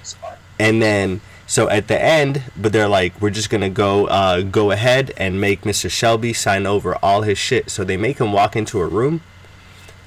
Smart. 0.02 0.38
and 0.60 0.82
then 0.82 1.22
so 1.48 1.68
at 1.70 1.88
the 1.88 2.00
end 2.00 2.44
but 2.56 2.72
they're 2.72 2.88
like 2.88 3.20
we're 3.20 3.32
just 3.32 3.50
gonna 3.50 3.70
go 3.70 4.06
uh, 4.08 4.42
go 4.42 4.70
ahead 4.70 5.12
and 5.18 5.42
make 5.42 5.62
mr 5.62 5.90
shelby 5.90 6.34
sign 6.34 6.68
over 6.68 6.96
all 7.02 7.24
his 7.24 7.38
shit 7.38 7.70
so 7.70 7.84
they 7.84 7.98
make 7.98 8.20
him 8.20 8.32
walk 8.32 8.56
into 8.56 8.80
a 8.80 8.86
room 8.86 9.22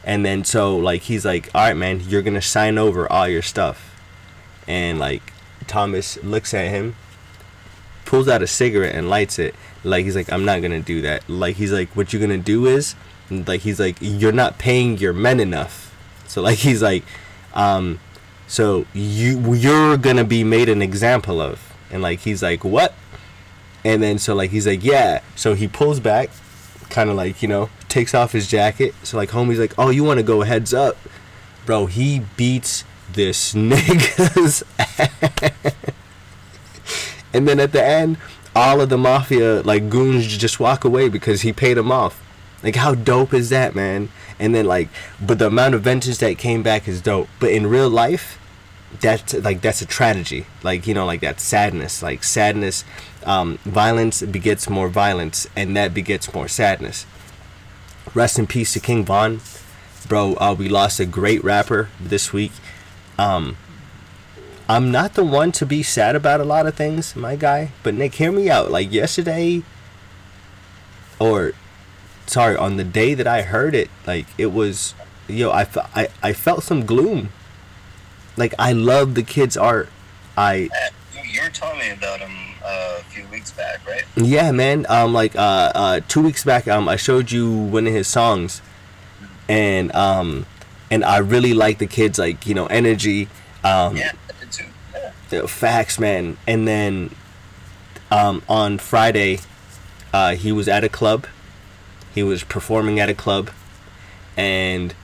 and 0.05 0.25
then 0.25 0.45
so 0.45 0.77
like 0.77 1.03
he's 1.03 1.25
like 1.25 1.51
all 1.55 1.63
right 1.63 1.77
man 1.77 2.01
you're 2.01 2.23
gonna 2.23 2.41
sign 2.41 2.79
over 2.79 3.11
all 3.11 3.27
your 3.27 3.43
stuff 3.43 3.91
and 4.69 5.01
like 5.01 5.33
Thomas 5.67 6.23
looks 6.23 6.53
at 6.55 6.69
him, 6.69 6.97
pulls 8.05 8.29
out 8.29 8.43
a 8.43 8.47
cigarette 8.47 8.95
and 8.95 9.09
lights 9.09 9.39
it. 9.39 9.55
Like 9.85 10.05
he's 10.05 10.17
like, 10.17 10.33
I'm 10.33 10.45
not 10.45 10.63
gonna 10.63 10.81
do 10.81 11.01
that. 11.03 11.29
Like 11.29 11.57
he's 11.57 11.73
like, 11.73 11.97
what 11.97 12.13
you're 12.13 12.21
gonna 12.21 12.39
do 12.39 12.67
is, 12.67 12.95
like 13.31 13.61
he's 13.61 13.81
like, 13.81 13.97
you're 14.01 14.33
not 14.33 14.59
paying 14.59 14.99
your 14.99 15.13
men 15.13 15.41
enough. 15.41 15.95
So 16.27 16.43
like 16.43 16.59
he's 16.59 16.83
like, 16.83 17.05
um, 17.55 17.99
so 18.51 18.85
you 18.93 19.55
you're 19.55 19.97
gonna 19.97 20.25
be 20.25 20.43
made 20.43 20.69
an 20.69 20.83
example 20.83 21.41
of. 21.41 21.73
And 21.89 22.03
like 22.03 22.19
he's 22.19 22.43
like, 22.43 22.65
what? 22.65 22.95
And 23.85 24.03
then 24.03 24.19
so 24.19 24.35
like 24.35 24.51
he's 24.51 24.67
like, 24.67 24.83
yeah. 24.83 25.21
So 25.37 25.55
he 25.55 25.69
pulls 25.69 26.01
back, 26.01 26.31
kind 26.89 27.11
of 27.11 27.17
like 27.17 27.43
you 27.43 27.49
know, 27.49 27.71
takes 27.89 28.13
off 28.13 28.33
his 28.33 28.49
jacket. 28.49 28.93
So 29.05 29.17
like 29.17 29.29
homie's 29.29 29.61
like, 29.61 29.73
oh, 29.79 29.91
you 29.91 30.03
want 30.03 30.19
to 30.19 30.25
go 30.25 30.43
heads 30.43 30.75
up, 30.75 30.97
bro? 31.65 31.87
He 31.87 32.23
beats 32.37 32.83
this 33.13 33.55
nigga's 33.55 34.65
and 37.33 37.47
then 37.47 37.61
at 37.61 37.73
the 37.73 37.85
end 37.85 38.17
all 38.55 38.81
of 38.81 38.89
the 38.89 38.99
mafia 38.99 39.63
like 39.63 39.89
goons 39.89 40.27
just 40.27 40.61
walk 40.61 40.85
away 40.85 41.09
because 41.09 41.43
he 41.43 41.53
paid 41.53 41.75
them 41.75 41.91
off 41.91 42.23
like 42.63 42.77
how 42.77 42.95
dope 42.95 43.35
is 43.35 43.49
that 43.49 43.75
man 43.75 44.09
and 44.39 44.55
then 44.55 44.65
like 44.65 44.89
but 45.21 45.41
the 45.41 45.47
amount 45.49 45.75
of 45.75 45.83
vengeance 45.83 46.19
that 46.19 46.39
came 46.39 46.63
back 46.63 46.87
is 46.87 47.01
dope 47.01 47.29
but 47.41 47.51
in 47.51 47.67
real 47.67 47.91
life 47.91 48.40
that's 49.01 49.35
like 49.35 49.61
that's 49.61 49.81
a 49.81 49.87
tragedy 49.87 50.47
like 50.63 50.87
you 50.87 50.95
know 50.95 51.07
like 51.07 51.21
that 51.21 51.41
sadness 51.41 52.03
like 52.03 52.25
sadness 52.25 52.85
um, 53.25 53.59
violence 53.65 54.23
begets 54.23 54.69
more 54.69 54.89
violence 54.89 55.47
and 55.55 55.77
that 55.77 55.95
begets 55.95 56.33
more 56.35 56.49
sadness 56.49 57.07
rest 58.15 58.39
in 58.39 58.47
peace 58.47 58.73
to 58.73 58.81
king 58.81 59.05
von 59.05 59.41
bro 60.09 60.35
uh, 60.41 60.55
we 60.59 60.69
lost 60.69 60.99
a 60.99 61.07
great 61.07 61.43
rapper 61.45 61.89
this 62.01 62.33
week 62.33 62.53
um, 63.19 63.57
I'm 64.71 64.93
not 64.93 65.15
the 65.15 65.25
one 65.25 65.51
to 65.53 65.67
be 65.67 65.83
sad 65.83 66.15
about 66.15 66.41
a 66.41 66.45
lot 66.45 66.65
of 66.65 66.77
things, 66.77 67.17
my 67.17 67.35
guy. 67.35 67.73
But 67.83 67.95
Nick, 67.95 68.15
hear 68.15 68.31
me 68.31 68.49
out. 68.49 68.71
Like 68.71 68.93
yesterday, 68.93 69.65
or 71.19 71.55
sorry, 72.27 72.57
on 72.57 72.77
the 72.77 72.85
day 72.85 73.15
that 73.15 73.27
I 73.27 73.43
heard 73.43 73.75
it, 73.75 73.91
like 74.07 74.27
it 74.39 74.53
was, 74.53 74.95
yo, 75.27 75.51
I, 75.51 75.67
I, 75.95 76.09
I 76.23 76.33
felt 76.33 76.63
some 76.63 76.87
gloom. 76.87 77.31
Like 78.37 78.55
I 78.59 78.73
love 78.73 79.15
the 79.15 79.23
kid's 79.23 79.57
art. 79.57 79.89
I. 80.37 80.69
You 81.33 81.43
were 81.43 81.51
telling 81.51 81.79
me 81.79 81.91
about 81.91 82.19
him 82.19 82.33
uh, 82.65 82.99
a 82.99 83.05
few 83.05 83.25
weeks 83.29 83.53
back, 83.53 83.87
right? 83.87 84.05
Yeah, 84.17 84.51
man. 84.51 84.85
Um, 84.89 85.13
like 85.13 85.37
uh, 85.37 85.73
uh, 85.75 86.01
two 86.09 86.23
weeks 86.23 86.45
back, 86.45 86.67
um, 86.67 86.89
I 86.89 86.97
showed 86.97 87.31
you 87.31 87.53
one 87.53 87.87
of 87.87 87.93
his 87.93 88.09
songs, 88.09 88.61
and 89.49 89.95
um, 89.95 90.47
and 90.91 91.05
I 91.05 91.19
really 91.19 91.55
like 91.55 91.79
the 91.79 91.87
kids 91.87 92.19
like 92.19 92.47
you 92.47 92.55
know 92.55 92.67
energy. 92.67 93.29
Um, 93.63 93.97
yeah, 93.97 94.13
I 94.29 94.41
did 94.41 94.53
too. 94.53 94.65
Yeah. 95.31 95.47
Facts, 95.47 95.99
man. 95.99 96.37
And 96.47 96.67
then 96.67 97.15
um, 98.11 98.43
on 98.49 98.79
Friday, 98.79 99.39
uh, 100.13 100.35
he 100.35 100.51
was 100.51 100.69
at 100.69 100.83
a 100.83 100.89
club. 100.89 101.27
He 102.13 102.23
was 102.23 102.43
performing 102.43 102.99
at 102.99 103.09
a 103.09 103.15
club, 103.15 103.51
and 104.37 104.95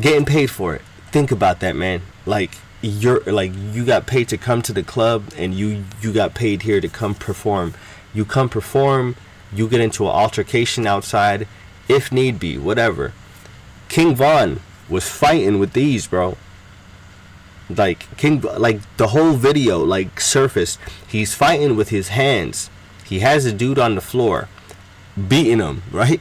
getting 0.00 0.24
paid 0.24 0.50
for 0.50 0.74
it. 0.74 0.82
Think 1.12 1.30
about 1.30 1.60
that, 1.60 1.76
man. 1.76 2.02
Like 2.26 2.58
you're 2.86 3.20
like 3.20 3.52
you 3.72 3.84
got 3.84 4.06
paid 4.06 4.28
to 4.28 4.38
come 4.38 4.62
to 4.62 4.72
the 4.72 4.82
club, 4.82 5.32
and 5.36 5.54
you 5.54 5.84
you 6.00 6.12
got 6.12 6.34
paid 6.34 6.62
here 6.62 6.80
to 6.80 6.88
come 6.88 7.14
perform. 7.14 7.74
You 8.14 8.24
come 8.24 8.48
perform. 8.48 9.16
You 9.52 9.68
get 9.68 9.80
into 9.80 10.04
an 10.04 10.10
altercation 10.10 10.86
outside, 10.86 11.46
if 11.88 12.10
need 12.10 12.38
be, 12.38 12.58
whatever. 12.58 13.12
King 13.88 14.16
Von 14.16 14.60
was 14.88 15.08
fighting 15.08 15.58
with 15.58 15.72
these, 15.72 16.06
bro. 16.06 16.36
Like 17.68 18.16
King, 18.16 18.40
like 18.40 18.80
the 18.96 19.08
whole 19.08 19.34
video, 19.34 19.78
like 19.78 20.20
surfaced. 20.20 20.78
He's 21.06 21.34
fighting 21.34 21.76
with 21.76 21.90
his 21.90 22.08
hands. 22.08 22.70
He 23.04 23.20
has 23.20 23.44
a 23.44 23.52
dude 23.52 23.78
on 23.78 23.94
the 23.94 24.00
floor, 24.00 24.48
beating 25.28 25.60
him, 25.60 25.82
right? 25.92 26.20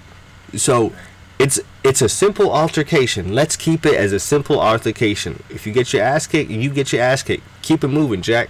So, 0.56 0.94
it's 1.40 1.60
it's 1.86 2.02
a 2.02 2.10
simple 2.10 2.52
altercation. 2.52 3.36
Let's 3.36 3.56
keep 3.56 3.86
it 3.86 3.94
as 3.94 4.12
a 4.12 4.20
simple 4.20 4.60
altercation. 4.60 5.44
If 5.52 5.68
you 5.68 5.72
get 5.72 5.94
your 5.94 6.02
ass 6.02 6.26
kicked, 6.26 6.50
you 6.50 6.72
get 6.72 6.92
your 6.92 7.04
ass 7.04 7.22
kicked. 7.22 7.44
Keep 7.62 7.84
it 7.84 7.90
moving, 7.90 8.24
Jack. 8.24 8.50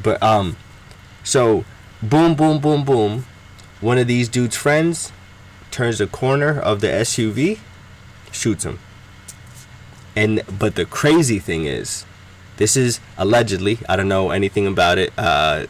But 0.00 0.22
um, 0.22 0.56
so 1.24 1.64
boom, 2.00 2.36
boom, 2.36 2.60
boom, 2.60 2.84
boom. 2.84 3.26
One 3.80 3.98
of 3.98 4.06
these 4.06 4.28
dudes' 4.28 4.54
friends 4.54 5.10
turns 5.72 5.98
the 5.98 6.06
corner 6.06 6.58
of 6.60 6.80
the 6.80 6.86
SUV, 6.86 7.58
shoots 8.30 8.64
him. 8.64 8.78
And 10.14 10.42
but 10.58 10.76
the 10.76 10.84
crazy 10.84 11.40
thing 11.40 11.64
is, 11.64 12.06
this 12.56 12.76
is 12.76 13.00
allegedly. 13.16 13.80
I 13.88 13.96
don't 13.96 14.08
know 14.08 14.30
anything 14.30 14.68
about 14.68 14.98
it. 14.98 15.12
Uh, 15.18 15.66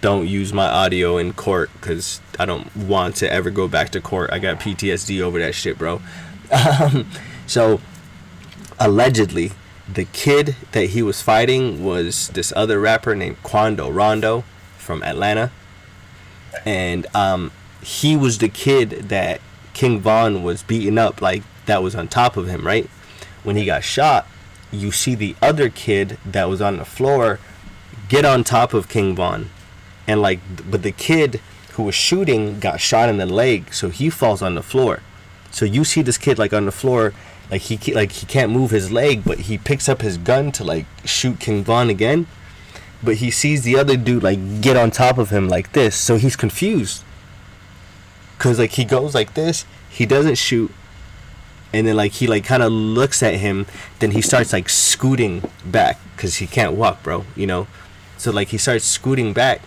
don't 0.00 0.26
use 0.26 0.52
my 0.52 0.66
audio 0.66 1.18
in 1.18 1.32
court 1.32 1.70
because 1.74 2.20
I 2.38 2.46
don't 2.46 2.74
want 2.76 3.16
to 3.16 3.32
ever 3.32 3.50
go 3.50 3.68
back 3.68 3.90
to 3.90 4.00
court. 4.00 4.30
I 4.32 4.38
got 4.38 4.60
PTSD 4.60 5.20
over 5.20 5.38
that 5.38 5.54
shit, 5.54 5.78
bro. 5.78 6.00
Um, 6.50 7.06
so 7.46 7.78
allegedly, 8.80 9.52
the 9.86 10.06
kid 10.06 10.56
that 10.72 10.86
he 10.86 11.02
was 11.02 11.20
fighting 11.20 11.84
was 11.84 12.28
this 12.28 12.54
other 12.56 12.80
rapper 12.80 13.14
named 13.14 13.42
Quando 13.42 13.90
Rondo 13.90 14.44
from 14.78 15.02
Atlanta, 15.02 15.50
and 16.64 17.06
um, 17.14 17.50
he 17.82 18.16
was 18.16 18.38
the 18.38 18.48
kid 18.48 19.10
that 19.10 19.42
King 19.74 20.00
Von 20.00 20.42
was 20.42 20.62
beating 20.62 20.96
up, 20.96 21.20
like 21.20 21.42
that 21.66 21.82
was 21.82 21.94
on 21.94 22.08
top 22.08 22.38
of 22.38 22.48
him, 22.48 22.66
right? 22.66 22.88
when 23.48 23.56
he 23.56 23.64
got 23.64 23.84
shot, 23.84 24.26
you 24.70 24.92
see 24.92 25.14
the 25.14 25.34
other 25.40 25.70
kid 25.70 26.18
that 26.24 26.48
was 26.48 26.60
on 26.60 26.76
the 26.76 26.84
floor 26.84 27.38
get 28.08 28.24
on 28.24 28.44
top 28.44 28.74
of 28.74 28.88
King 28.88 29.16
Von. 29.16 29.48
And 30.08 30.20
like 30.20 30.40
but 30.68 30.82
the 30.82 30.90
kid 30.90 31.40
who 31.72 31.84
was 31.84 31.94
shooting 31.94 32.58
got 32.58 32.80
shot 32.80 33.08
in 33.08 33.18
the 33.18 33.26
leg, 33.26 33.72
so 33.72 33.88
he 33.90 34.10
falls 34.10 34.42
on 34.42 34.56
the 34.56 34.62
floor. 34.62 35.02
So 35.52 35.64
you 35.64 35.84
see 35.84 36.02
this 36.02 36.18
kid 36.18 36.38
like 36.38 36.52
on 36.52 36.66
the 36.66 36.72
floor, 36.72 37.14
like 37.50 37.62
he 37.62 37.94
like 37.94 38.10
he 38.10 38.26
can't 38.26 38.50
move 38.50 38.72
his 38.72 38.90
leg, 38.90 39.22
but 39.24 39.40
he 39.40 39.56
picks 39.56 39.88
up 39.88 40.02
his 40.02 40.18
gun 40.18 40.50
to 40.52 40.64
like 40.64 40.86
shoot 41.04 41.38
King 41.38 41.62
Von 41.62 41.88
again. 41.88 42.26
But 43.00 43.16
he 43.16 43.30
sees 43.30 43.62
the 43.62 43.76
other 43.78 43.96
dude 43.96 44.24
like 44.24 44.60
get 44.60 44.76
on 44.76 44.90
top 44.90 45.18
of 45.18 45.30
him 45.30 45.48
like 45.48 45.72
this, 45.72 45.94
so 45.94 46.16
he's 46.16 46.34
confused. 46.34 47.04
Cause 48.38 48.58
like 48.58 48.72
he 48.72 48.84
goes 48.84 49.14
like 49.14 49.34
this, 49.34 49.64
he 49.88 50.06
doesn't 50.06 50.36
shoot, 50.36 50.72
and 51.72 51.86
then 51.86 51.96
like 51.96 52.12
he 52.12 52.26
like 52.26 52.44
kind 52.44 52.62
of 52.62 52.72
looks 52.72 53.22
at 53.22 53.34
him 53.34 53.66
then 53.98 54.12
he 54.12 54.22
starts 54.22 54.52
like 54.52 54.68
scooting 54.68 55.42
back 55.64 55.98
because 56.16 56.36
he 56.36 56.46
can't 56.46 56.74
walk 56.74 57.02
bro 57.02 57.24
you 57.36 57.46
know 57.46 57.66
so 58.16 58.30
like 58.30 58.48
he 58.48 58.58
starts 58.58 58.84
scooting 58.84 59.32
back 59.32 59.60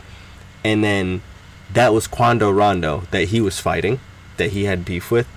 and 0.63 0.83
then 0.83 1.21
that 1.73 1.93
was 1.93 2.07
quando 2.07 2.51
rondo 2.51 3.03
that 3.11 3.29
he 3.29 3.39
was 3.41 3.59
fighting 3.59 3.99
that 4.37 4.51
he 4.51 4.65
had 4.65 4.83
beef 4.85 5.09
with 5.11 5.27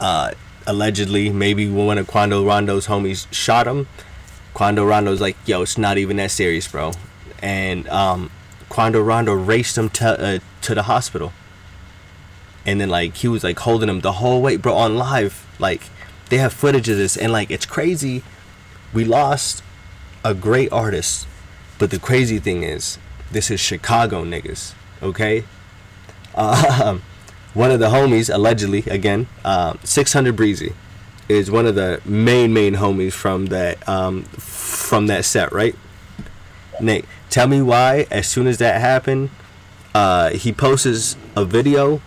uh, 0.00 0.32
allegedly 0.66 1.30
maybe 1.30 1.68
one 1.68 1.98
of 1.98 2.06
Quando 2.06 2.44
Rondo's 2.44 2.86
homies 2.86 3.32
shot 3.32 3.66
him. 3.66 3.86
Quando 4.54 4.84
Rondo's 4.84 5.20
like, 5.20 5.36
yo, 5.46 5.62
it's 5.62 5.78
not 5.78 5.98
even 5.98 6.16
that 6.16 6.30
serious, 6.30 6.68
bro. 6.68 6.92
And 7.40 7.88
um, 7.88 8.30
Quando 8.68 9.00
Rondo 9.00 9.34
raced 9.34 9.78
him 9.78 9.88
to 9.90 10.20
uh, 10.20 10.38
to 10.62 10.74
the 10.74 10.84
hospital. 10.84 11.32
And 12.64 12.80
then 12.80 12.88
like 12.88 13.16
he 13.16 13.28
was 13.28 13.44
like 13.44 13.58
holding 13.60 13.88
him 13.88 14.00
the 14.00 14.12
whole 14.12 14.42
way, 14.42 14.56
bro, 14.56 14.74
on 14.74 14.96
live. 14.96 15.46
Like 15.58 15.82
they 16.30 16.38
have 16.38 16.52
footage 16.52 16.88
of 16.88 16.96
this, 16.96 17.16
and 17.16 17.32
like 17.32 17.50
it's 17.50 17.66
crazy. 17.66 18.22
We 18.92 19.04
lost 19.04 19.62
a 20.24 20.34
great 20.34 20.72
artist, 20.72 21.26
but 21.78 21.90
the 21.90 21.98
crazy 21.98 22.38
thing 22.38 22.62
is, 22.62 22.98
this 23.30 23.50
is 23.50 23.60
Chicago 23.60 24.24
niggas, 24.24 24.74
okay? 25.02 25.44
Uh, 26.34 26.98
one 27.54 27.70
of 27.70 27.80
the 27.80 27.88
homies, 27.88 28.32
allegedly, 28.32 28.84
again, 28.86 29.26
uh, 29.44 29.74
600 29.82 30.36
Breezy, 30.36 30.74
is 31.28 31.50
one 31.50 31.66
of 31.66 31.74
the 31.74 32.00
main 32.04 32.52
main 32.52 32.74
homies 32.74 33.12
from 33.12 33.46
that 33.46 33.86
um, 33.88 34.22
from 34.24 35.06
that 35.08 35.24
set, 35.24 35.52
right? 35.52 35.74
Nick, 36.80 37.06
tell 37.30 37.48
me 37.48 37.62
why. 37.62 38.06
As 38.10 38.28
soon 38.28 38.46
as 38.46 38.58
that 38.58 38.80
happened, 38.80 39.30
uh, 39.94 40.30
he 40.30 40.52
posts 40.52 41.16
a 41.34 41.44
video. 41.44 42.00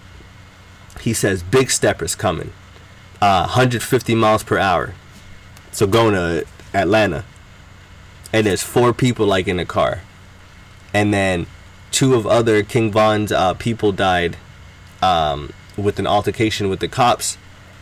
He 1.01 1.13
says, 1.13 1.43
"Big 1.43 1.71
steppers 1.71 2.15
coming, 2.15 2.53
uh, 3.21 3.47
150 3.47 4.15
miles 4.15 4.43
per 4.43 4.57
hour." 4.57 4.93
So 5.71 5.85
going 5.85 6.13
to 6.13 6.45
Atlanta, 6.73 7.25
and 8.31 8.45
there's 8.45 8.63
four 8.63 8.93
people 8.93 9.25
like 9.25 9.47
in 9.47 9.57
the 9.57 9.65
car, 9.65 10.01
and 10.93 11.13
then 11.13 11.47
two 11.91 12.13
of 12.13 12.25
other 12.25 12.63
King 12.63 12.91
Von's 12.91 13.31
uh, 13.31 13.53
people 13.53 13.91
died 13.91 14.37
um, 15.01 15.51
with 15.77 15.99
an 15.99 16.07
altercation 16.07 16.69
with 16.69 16.79
the 16.79 16.87
cops. 16.87 17.37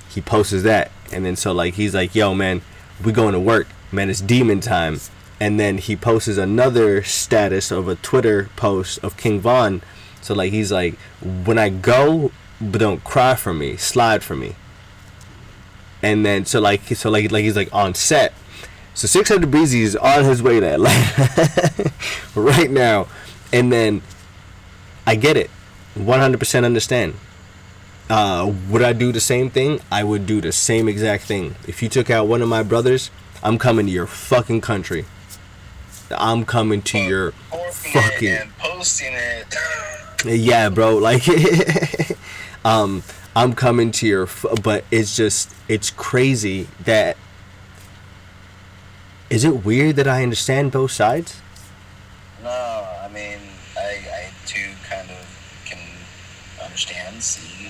He 0.09 0.21
posts 0.21 0.63
that, 0.63 0.91
and 1.11 1.25
then 1.25 1.35
so 1.35 1.51
like 1.51 1.75
he's 1.75 1.93
like, 1.93 2.15
"Yo, 2.15 2.33
man, 2.33 2.61
we 3.03 3.11
going 3.11 3.33
to 3.33 3.39
work, 3.39 3.67
man. 3.91 4.09
It's 4.09 4.21
demon 4.21 4.59
time." 4.59 4.99
And 5.39 5.59
then 5.59 5.77
he 5.77 5.95
posts 5.95 6.37
another 6.37 7.03
status 7.03 7.69
of 7.69 7.87
a 7.87 7.95
Twitter 7.95 8.49
post 8.55 8.97
of 9.03 9.17
King 9.17 9.39
Von. 9.39 9.81
So 10.21 10.33
like 10.33 10.51
he's 10.51 10.71
like, 10.71 10.95
"When 11.21 11.57
I 11.57 11.69
go, 11.69 12.31
but 12.59 12.79
don't 12.79 13.03
cry 13.03 13.35
for 13.35 13.53
me, 13.53 13.77
slide 13.77 14.23
for 14.23 14.35
me." 14.35 14.55
And 16.01 16.25
then 16.25 16.45
so 16.45 16.59
like 16.59 16.81
so 16.95 17.09
like 17.09 17.31
like 17.31 17.43
he's 17.43 17.55
like 17.55 17.73
on 17.73 17.93
set. 17.93 18.33
So 18.97 19.05
600 19.05 19.51
Breezy 19.51 19.83
is 19.83 19.95
on 19.95 20.23
his 20.23 20.41
way 20.41 20.59
to 20.59 20.65
Atlanta 20.73 21.91
right 22.35 22.71
now, 22.71 23.07
and 23.53 23.71
then 23.71 24.01
I 25.05 25.13
get 25.15 25.37
it, 25.37 25.51
100% 25.95 26.65
understand. 26.65 27.13
Uh, 28.09 28.51
would 28.67 28.81
I 28.81 28.93
do 28.93 29.11
the 29.11 29.19
same 29.19 29.51
thing? 29.51 29.81
I 29.91 30.03
would 30.03 30.25
do 30.25 30.41
the 30.41 30.51
same 30.51 30.89
exact 30.89 31.25
thing. 31.25 31.53
If 31.67 31.83
you 31.83 31.89
took 31.89 32.09
out 32.09 32.27
one 32.27 32.41
of 32.41 32.49
my 32.49 32.63
brothers, 32.63 33.11
I'm 33.43 33.59
coming 33.59 33.85
to 33.85 33.91
your 33.91 34.07
fucking 34.07 34.61
country. 34.61 35.05
I'm 36.09 36.43
coming 36.43 36.81
to 36.81 36.97
your 36.97 37.33
fucking 37.33 38.27
and 38.27 38.57
posting 38.57 39.13
it. 39.13 39.55
yeah, 40.25 40.69
bro. 40.69 40.97
Like, 40.97 41.21
um, 42.65 43.03
I'm 43.35 43.53
coming 43.53 43.91
to 43.91 44.07
your, 44.07 44.23
f- 44.23 44.47
but 44.63 44.85
it's 44.89 45.15
just, 45.15 45.53
it's 45.69 45.91
crazy 45.91 46.67
that. 46.85 47.15
Is 49.29 49.43
it 49.43 49.65
weird 49.65 49.97
that 49.97 50.07
I 50.07 50.23
understand 50.23 50.71
both 50.71 50.91
sides? 50.91 51.41
No, 52.41 52.49
I 52.49 53.09
mean, 53.09 53.39
I, 53.77 53.99
I 54.13 54.29
too 54.45 54.71
kind 54.89 55.09
of 55.09 55.61
can 55.65 55.79
understand, 56.63 57.21
see. 57.21 57.67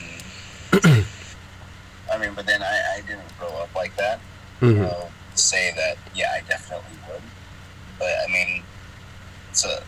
And, 0.74 1.06
I 2.14 2.18
mean, 2.20 2.34
but 2.36 2.46
then 2.46 2.62
I, 2.62 2.98
I 2.98 3.02
didn't 3.02 3.38
grow 3.40 3.50
up 3.58 3.74
like 3.76 3.96
that. 3.98 4.20
Mhm. 4.62 4.70
You 4.70 4.76
know, 4.84 5.10
say 5.36 5.74
that, 5.76 5.98
yeah, 6.14 6.34
I 6.36 6.42
definitely 6.48 6.98
would. 7.10 7.22
But 7.98 8.10
I 8.28 8.32
mean, 8.32 8.64
to 9.56 9.84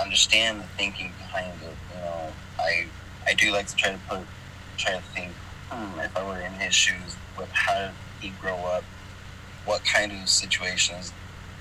understand 0.00 0.60
the 0.60 0.64
thinking 0.76 1.12
behind 1.18 1.52
it, 1.62 1.76
you 1.94 2.00
know, 2.00 2.32
I 2.58 2.86
I 3.28 3.34
do 3.34 3.52
like 3.52 3.68
to 3.68 3.76
try 3.76 3.92
to 3.92 3.98
put, 4.08 4.20
try 4.76 4.92
to 4.94 5.00
think, 5.14 5.30
hmm, 5.70 6.00
if 6.00 6.16
I 6.16 6.26
were 6.26 6.40
in 6.40 6.52
his 6.54 6.74
shoes, 6.74 7.14
what, 7.36 7.48
how 7.52 7.74
did 7.78 7.90
he 8.20 8.30
grow 8.40 8.56
up? 8.56 8.82
What 9.64 9.84
kind 9.84 10.12
of 10.12 10.28
situations 10.28 11.12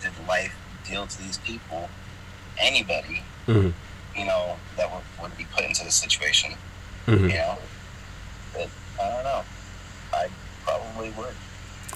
did 0.02 0.12
life 0.28 0.56
deal 0.88 1.06
to 1.08 1.22
these 1.22 1.38
people? 1.40 1.90
Anybody, 2.58 3.24
Mhm. 3.48 3.74
you 4.16 4.26
know, 4.26 4.58
that 4.78 4.92
would, 4.92 5.04
would 5.22 5.38
be 5.38 5.46
put 5.46 5.64
into 5.66 5.84
this 5.84 5.96
situation, 5.96 6.54
Mhm. 7.08 7.22
you 7.30 7.38
know? 7.38 7.58
But 8.54 8.70
I 9.02 9.10
don't 9.10 9.24
know. 9.24 9.44
I 10.14 10.28
probably 10.64 11.10
would. 11.12 11.34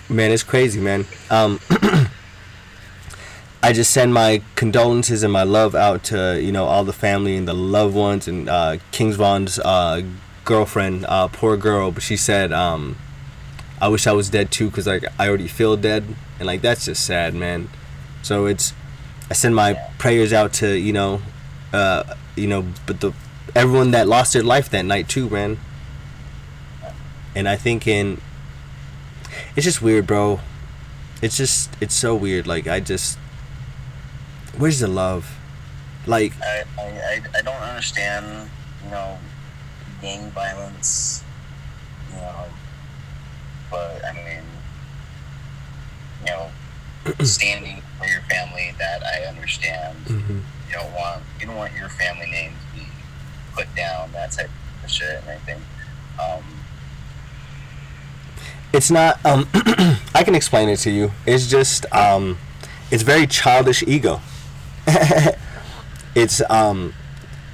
Man, 0.09 0.31
it's 0.31 0.43
crazy, 0.43 0.79
man. 0.79 1.05
Um, 1.29 1.59
I 3.63 3.71
just 3.71 3.91
send 3.91 4.13
my 4.13 4.41
condolences 4.55 5.23
and 5.23 5.31
my 5.31 5.43
love 5.43 5.73
out 5.73 6.03
to 6.05 6.39
you 6.41 6.51
know 6.51 6.65
all 6.65 6.83
the 6.83 6.91
family 6.93 7.37
and 7.37 7.47
the 7.47 7.53
loved 7.53 7.95
ones 7.95 8.27
and 8.27 8.49
uh, 8.49 8.77
Kings 8.91 9.15
Von's 9.15 9.57
uh, 9.59 10.01
girlfriend, 10.43 11.05
uh, 11.07 11.29
poor 11.29 11.55
girl, 11.55 11.89
but 11.91 12.03
she 12.03 12.17
said, 12.17 12.51
um, 12.51 12.97
"I 13.81 13.88
wish 13.88 14.07
I 14.07 14.13
was 14.13 14.29
dead 14.29 14.51
too, 14.51 14.69
cause 14.71 14.88
like 14.88 15.03
I 15.19 15.27
already 15.27 15.47
feel 15.47 15.75
dead," 15.77 16.03
and 16.39 16.47
like 16.47 16.62
that's 16.62 16.86
just 16.86 17.05
sad, 17.05 17.33
man. 17.33 17.69
So 18.21 18.45
it's 18.45 18.73
I 19.29 19.33
send 19.33 19.55
my 19.55 19.73
prayers 19.97 20.33
out 20.33 20.53
to 20.53 20.73
you 20.73 20.93
know, 20.93 21.21
uh, 21.71 22.15
you 22.36 22.47
know, 22.47 22.65
but 22.86 23.01
the 23.01 23.13
everyone 23.55 23.91
that 23.91 24.07
lost 24.07 24.33
their 24.33 24.43
life 24.43 24.69
that 24.69 24.86
night 24.86 25.09
too, 25.09 25.29
man. 25.29 25.59
And 27.36 27.49
I 27.49 27.55
think 27.55 27.88
in 27.88 28.21
it's 29.55 29.65
just 29.65 29.81
weird, 29.81 30.07
bro. 30.07 30.39
It's 31.21 31.38
just 31.38 31.69
it's 31.81 31.95
so 31.95 32.15
weird. 32.15 32.47
Like 32.47 32.67
I 32.67 32.79
just 32.79 33.17
where's 34.57 34.79
the 34.79 34.88
love? 34.88 35.38
Like 36.05 36.33
I, 36.41 36.63
I, 36.77 37.21
I 37.36 37.41
don't 37.41 37.62
understand, 37.62 38.49
you 38.83 38.91
know, 38.91 39.17
gang 40.01 40.29
violence, 40.31 41.23
you 42.12 42.17
know, 42.17 42.45
but 43.73 44.05
I 44.05 44.13
mean, 44.13 44.43
you 46.21 46.29
know, 46.31 46.49
standing 47.25 47.81
for 47.97 48.05
your 48.05 48.21
family, 48.29 48.73
that 48.77 49.01
I 49.03 49.25
understand. 49.25 49.97
mhm. 50.05 50.41
You 50.69 50.73
don't 50.79 50.93
want 50.93 51.23
you 51.39 51.47
don't 51.47 51.55
want 51.57 51.73
your 51.73 51.89
family 51.89 52.29
name 52.31 52.53
to 52.53 52.79
be 52.79 52.88
put 53.55 53.67
down, 53.75 54.12
that 54.13 54.31
type 54.31 54.49
of 54.83 54.89
shit 54.89 55.17
and 55.21 55.27
everything. 55.27 55.62
Um, 56.19 56.43
it's 58.71 58.89
not 58.89 59.23
um 59.25 59.47
I 60.15 60.23
can 60.23 60.36
explain 60.36 60.69
it 60.69 60.77
to 60.79 60.91
you. 60.91 61.12
It's 61.25 61.47
just 61.47 61.86
um 61.93 62.38
it's 62.91 63.03
very 63.03 63.27
childish 63.27 63.83
ego. 63.88 64.21
it's 66.15 66.41
um 66.49 66.93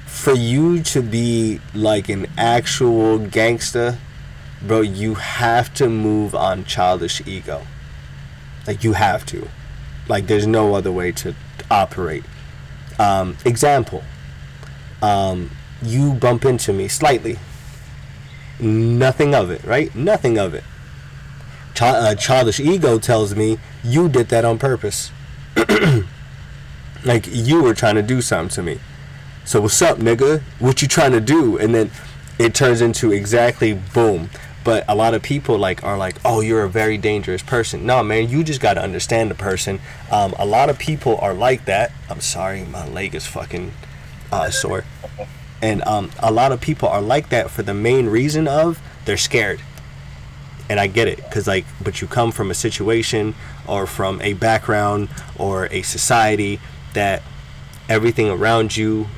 for 0.06 0.32
you 0.34 0.82
to 0.82 1.02
be 1.02 1.60
like 1.74 2.08
an 2.08 2.26
actual 2.36 3.18
gangster, 3.18 3.98
bro, 4.62 4.80
you 4.80 5.14
have 5.14 5.72
to 5.74 5.88
move 5.88 6.34
on 6.34 6.64
childish 6.64 7.22
ego. 7.26 7.66
Like 8.66 8.84
you 8.84 8.92
have 8.92 9.24
to. 9.26 9.48
Like 10.08 10.26
there's 10.26 10.46
no 10.46 10.74
other 10.74 10.92
way 10.92 11.12
to 11.12 11.34
operate. 11.70 12.24
Um 12.98 13.36
example. 13.44 14.02
Um 15.02 15.50
you 15.82 16.12
bump 16.12 16.44
into 16.44 16.72
me 16.72 16.88
slightly. 16.88 17.38
Nothing 18.58 19.34
of 19.34 19.50
it, 19.50 19.64
right? 19.64 19.94
Nothing 19.94 20.38
of 20.38 20.52
it. 20.52 20.64
Chi- 21.74 21.88
uh, 21.88 22.14
childish 22.14 22.60
ego 22.60 22.98
tells 22.98 23.34
me 23.34 23.58
you 23.82 24.08
did 24.08 24.28
that 24.28 24.44
on 24.44 24.58
purpose. 24.58 25.10
like 27.04 27.26
you 27.30 27.62
were 27.62 27.74
trying 27.74 27.94
to 27.94 28.02
do 28.02 28.20
something 28.20 28.54
to 28.54 28.62
me. 28.62 28.80
So 29.44 29.62
what's 29.62 29.80
up, 29.80 29.98
nigga? 29.98 30.42
What 30.58 30.82
you 30.82 30.88
trying 30.88 31.12
to 31.12 31.20
do? 31.20 31.56
And 31.56 31.74
then 31.74 31.90
it 32.38 32.54
turns 32.54 32.80
into 32.80 33.12
exactly 33.12 33.74
boom. 33.74 34.30
But 34.62 34.84
a 34.88 34.94
lot 34.94 35.14
of 35.14 35.22
people 35.22 35.58
like 35.58 35.82
are 35.84 35.96
like, 35.96 36.16
oh, 36.24 36.40
you're 36.40 36.64
a 36.64 36.68
very 36.68 36.98
dangerous 36.98 37.42
person. 37.42 37.86
No, 37.86 38.02
man, 38.02 38.28
you 38.28 38.44
just 38.44 38.60
got 38.60 38.74
to 38.74 38.82
understand 38.82 39.30
the 39.30 39.34
person. 39.34 39.80
Um, 40.10 40.34
a 40.38 40.44
lot 40.44 40.68
of 40.68 40.78
people 40.78 41.16
are 41.18 41.32
like 41.32 41.64
that. 41.64 41.92
I'm 42.10 42.20
sorry, 42.20 42.64
my 42.64 42.86
leg 42.86 43.14
is 43.14 43.26
fucking 43.26 43.72
uh, 44.30 44.50
sore. 44.50 44.84
And 45.62 45.82
um, 45.84 46.10
a 46.18 46.30
lot 46.30 46.52
of 46.52 46.60
people 46.60 46.88
are 46.88 47.02
like 47.02 47.30
that 47.30 47.50
for 47.50 47.62
the 47.62 47.74
main 47.74 48.06
reason 48.06 48.48
of 48.48 48.80
they're 49.04 49.16
scared 49.16 49.60
and 50.70 50.78
I 50.78 50.86
get 50.86 51.08
it 51.08 51.16
because 51.16 51.48
like 51.48 51.66
but 51.82 52.00
you 52.00 52.06
come 52.06 52.30
from 52.30 52.50
a 52.50 52.54
situation 52.54 53.34
or 53.66 53.86
from 53.86 54.22
a 54.22 54.34
background 54.34 55.08
or 55.36 55.66
a 55.66 55.82
society 55.82 56.60
that 56.94 57.22
everything 57.88 58.30
around 58.30 58.76
you 58.76 59.08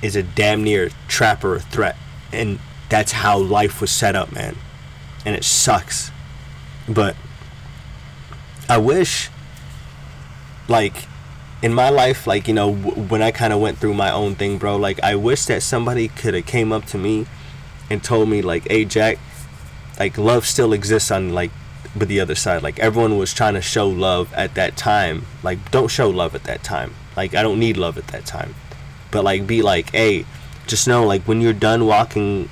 is 0.00 0.14
a 0.14 0.22
damn 0.22 0.62
near 0.62 0.90
trap 1.08 1.42
or 1.42 1.56
a 1.56 1.60
threat 1.60 1.96
and 2.32 2.60
that's 2.88 3.12
how 3.12 3.38
life 3.38 3.80
was 3.80 3.90
set 3.90 4.16
up 4.16 4.32
man. 4.32 4.56
And 5.24 5.34
it 5.34 5.44
sucks. 5.44 6.10
But 6.88 7.16
I 8.68 8.78
wish 8.78 9.30
like 10.68 11.06
in 11.62 11.74
my 11.74 11.90
life 11.90 12.26
like 12.26 12.46
you 12.46 12.54
know 12.54 12.74
w- 12.74 13.02
when 13.08 13.22
I 13.22 13.30
kind 13.30 13.52
of 13.52 13.60
went 13.60 13.78
through 13.78 13.94
my 13.94 14.12
own 14.12 14.34
thing 14.34 14.58
bro 14.58 14.76
like 14.76 15.02
I 15.02 15.16
wish 15.16 15.46
that 15.46 15.62
somebody 15.62 16.08
could 16.08 16.34
have 16.34 16.46
came 16.46 16.72
up 16.72 16.84
to 16.86 16.98
me 16.98 17.26
and 17.90 18.04
told 18.04 18.28
me 18.28 18.42
like 18.42 18.68
hey 18.68 18.84
Jack 18.84 19.18
like 19.98 20.16
love 20.18 20.46
still 20.46 20.72
exists 20.72 21.10
on 21.10 21.32
like 21.32 21.50
but 21.96 22.08
the 22.08 22.20
other 22.20 22.34
side. 22.34 22.62
Like 22.62 22.78
everyone 22.78 23.18
was 23.18 23.32
trying 23.32 23.54
to 23.54 23.62
show 23.62 23.88
love 23.88 24.32
at 24.34 24.54
that 24.54 24.76
time. 24.76 25.24
Like 25.42 25.70
don't 25.70 25.88
show 25.88 26.10
love 26.10 26.34
at 26.34 26.44
that 26.44 26.62
time. 26.62 26.94
Like 27.16 27.34
i 27.34 27.42
don't 27.42 27.58
need 27.58 27.76
love 27.76 27.98
at 27.98 28.08
that 28.08 28.26
time. 28.26 28.54
But 29.10 29.24
like 29.24 29.46
be 29.46 29.62
like 29.62 29.90
hey 29.90 30.24
just 30.66 30.86
know 30.86 31.04
like 31.06 31.22
when 31.22 31.40
you're 31.40 31.52
done 31.52 31.86
walking 31.86 32.48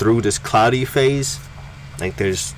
through 0.00 0.20
this 0.20 0.38
cloudy 0.38 0.84
phase 0.84 1.38
like 2.00 2.16
there's 2.16 2.54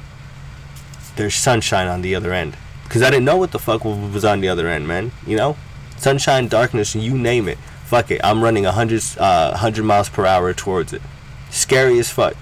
there's 1.17 1.35
sunshine 1.35 1.89
on 1.89 2.01
the 2.01 2.15
other 2.15 2.33
end 2.33 2.57
because 2.85 3.03
i 3.03 3.11
didn't 3.11 3.27
know 3.27 3.37
what 3.37 3.51
the 3.51 3.59
fuck 3.59 3.85
was 3.85 4.25
on 4.25 4.41
the 4.41 4.49
other 4.49 4.67
end 4.67 4.89
man 4.89 5.13
you 5.27 5.37
know 5.37 5.55
sunshine 5.99 6.49
darkness 6.49 6.95
you 6.95 7.19
name 7.19 7.47
it 7.47 7.59
fuck 7.85 8.11
it 8.11 8.21
i'm 8.25 8.43
running 8.43 8.65
a 8.65 8.69
100 8.69 9.03
uh, 9.19 9.51
100 9.51 9.83
miles 9.85 10.09
per 10.09 10.25
hour 10.25 10.55
towards 10.55 10.95
it 10.95 11.03
scary 11.51 11.99
as 11.99 12.09
fuck 12.09 12.35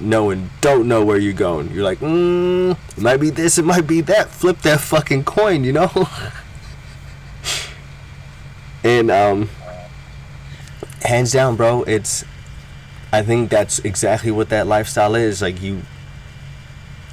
knowing 0.00 0.50
don't 0.60 0.88
know 0.88 1.04
where 1.04 1.18
you're 1.18 1.32
going. 1.32 1.70
You're 1.70 1.84
like, 1.84 1.98
mm, 1.98 2.72
it 2.72 3.02
might 3.02 3.18
be 3.18 3.30
this, 3.30 3.58
it 3.58 3.64
might 3.64 3.86
be 3.86 4.00
that. 4.02 4.28
Flip 4.28 4.58
that 4.62 4.80
fucking 4.80 5.24
coin, 5.24 5.64
you 5.64 5.72
know. 5.72 5.90
and 8.84 9.10
um, 9.10 9.48
hands 11.02 11.32
down, 11.32 11.56
bro, 11.56 11.82
it's. 11.84 12.24
I 13.12 13.22
think 13.22 13.50
that's 13.50 13.80
exactly 13.80 14.30
what 14.30 14.50
that 14.50 14.66
lifestyle 14.66 15.14
is. 15.14 15.42
Like 15.42 15.60
you, 15.60 15.82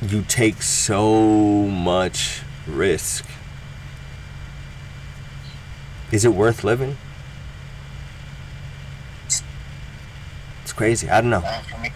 you 0.01 0.23
take 0.27 0.61
so 0.61 1.65
much 1.67 2.41
risk. 2.67 3.25
Is 6.11 6.23
it 6.23 6.33
worth 6.33 6.63
living? 6.63 6.97
It's 9.25 10.73
crazy. 10.73 11.09
I 11.09 11.21
don't 11.21 11.29
know. 11.31 11.39
Not 11.39 11.65
for 11.65 11.79
me. 11.79 11.89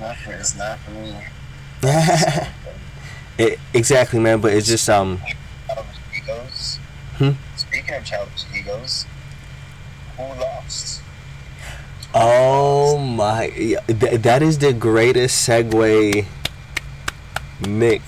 Not 0.00 0.16
for, 0.16 0.32
it's 0.32 0.56
not 0.56 0.78
for 0.80 0.90
me. 0.92 1.16
it, 3.38 3.58
exactly, 3.74 4.18
man. 4.18 4.40
But 4.40 4.54
it's 4.54 4.66
just 4.66 4.88
um. 4.88 5.20
Childish 5.68 5.96
egos. 6.16 6.78
Hmm? 7.16 7.30
Speaking 7.56 7.94
of 7.94 8.04
childish 8.04 8.44
egos, 8.56 9.06
who 10.16 10.22
lost? 10.22 11.02
Oh 12.14 12.98
my! 12.98 13.48
Th- 13.48 14.20
that 14.20 14.42
is 14.42 14.58
the 14.58 14.72
greatest 14.74 15.48
segue, 15.48 16.26
Nick. 17.66 18.02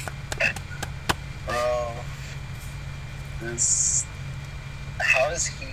Bro, 1.47 1.93
this. 3.41 4.05
How 5.01 5.31
does 5.31 5.47
he. 5.47 5.67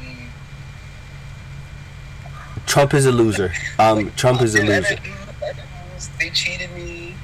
Trump 2.66 2.94
is 2.94 3.06
a 3.06 3.12
loser. 3.12 3.52
Um, 3.78 4.12
Trump 4.16 4.42
is 4.42 4.56
a 4.56 4.60
loser. 4.60 4.82
didn't- 4.82 4.96
I 5.44 5.48
didn't- 5.54 6.10
They 6.20 6.30
cheated 6.30 6.72
me. 6.74 7.16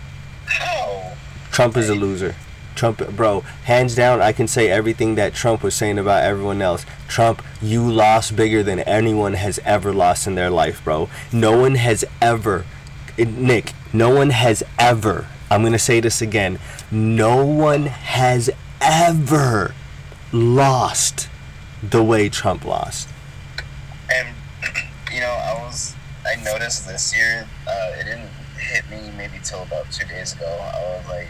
How? 0.46 1.14
Trump 1.52 1.78
is 1.78 1.88
a 1.90 1.96
loser. 1.96 2.36
Trump, 2.76 2.98
bro, 3.16 3.42
hands 3.64 3.96
down, 3.96 4.22
I 4.22 4.34
can 4.34 4.48
say 4.48 4.70
everything 4.70 5.16
that 5.16 5.34
Trump 5.34 5.64
was 5.64 5.74
saying 5.74 5.98
about 5.98 6.24
everyone 6.24 6.62
else. 6.62 6.86
Trump, 7.18 7.42
you 7.64 7.82
lost 7.82 8.36
bigger 8.36 8.62
than 8.62 8.80
anyone 8.82 9.34
has 9.34 9.60
ever 9.66 9.92
lost 9.92 10.28
in 10.28 10.36
their 10.36 10.52
life, 10.52 10.84
bro. 10.84 11.10
No 11.34 11.60
one 11.60 11.74
has 11.74 12.06
ever, 12.22 12.64
Nick, 13.18 13.74
no 13.92 14.14
one 14.14 14.30
has 14.30 14.62
ever, 14.78 15.28
I'm 15.50 15.62
going 15.62 15.74
to 15.74 15.80
say 15.80 16.00
this 16.00 16.22
again, 16.22 16.60
no 16.92 17.44
one 17.44 17.88
has 17.88 18.52
ever 18.80 19.74
lost 20.32 21.28
the 21.82 22.04
way 22.04 22.30
Trump 22.30 22.64
lost. 22.64 23.10
And 24.14 24.28
you 25.12 25.22
know, 25.22 25.26
I 25.26 25.60
was 25.66 25.96
I 26.24 26.36
noticed 26.44 26.88
this 26.88 27.18
year. 27.18 27.48
Uh, 27.68 27.94
it 27.98 28.04
didn't 28.04 28.30
hit 28.60 28.88
me 28.92 29.12
maybe 29.18 29.40
till 29.44 29.64
about 29.64 29.90
two 29.92 30.06
days 30.06 30.36
ago. 30.36 30.46
I 30.46 30.98
was 31.00 31.08
like, 31.10 31.30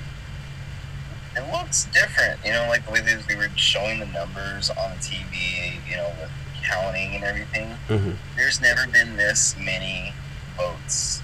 it 1.38 1.52
looks 1.52 1.86
different. 1.86 2.40
You 2.46 2.52
know, 2.52 2.66
like 2.68 2.86
the 2.86 2.92
way 2.92 3.02
they, 3.02 3.16
they 3.28 3.36
were 3.36 3.50
showing 3.56 4.00
the 4.00 4.06
numbers 4.08 4.70
on 4.70 4.92
the 4.92 4.98
TV. 4.98 5.80
You 5.90 5.98
know, 5.98 6.12
with 6.20 6.32
counting 6.64 7.16
and 7.16 7.24
everything. 7.24 7.70
hmm 7.88 8.12
There's 8.36 8.60
never 8.62 8.88
been 8.92 9.16
this 9.18 9.56
many 9.60 10.14
votes. 10.58 11.22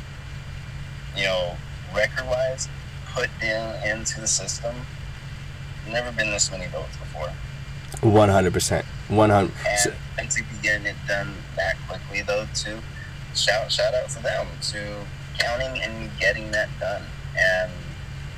You 1.16 1.26
know, 1.26 1.56
record 1.96 2.26
wise, 2.28 2.70
put 3.14 3.30
in 3.42 3.90
into 3.90 4.22
the 4.22 4.28
system. 4.28 4.76
Never 5.90 6.12
been 6.12 6.32
this 6.32 6.50
many 6.50 6.68
votes 6.68 6.96
before. 6.98 7.30
100%. 8.02 8.84
100 9.10 9.52
and, 9.68 9.96
and 10.18 10.32
to 10.32 10.42
be 10.44 10.50
getting 10.62 10.86
it 10.88 10.96
done 11.08 11.34
that 11.58 11.76
quickly 11.88 12.22
though 12.22 12.48
too 12.56 12.80
shout 13.36 13.72
shout 13.72 13.94
out 13.94 14.10
to 14.10 14.24
them 14.24 14.48
to 14.62 15.06
counting 15.38 15.82
and 15.82 16.10
getting 16.20 16.50
that 16.52 16.70
done 16.80 17.04
and 17.38 17.72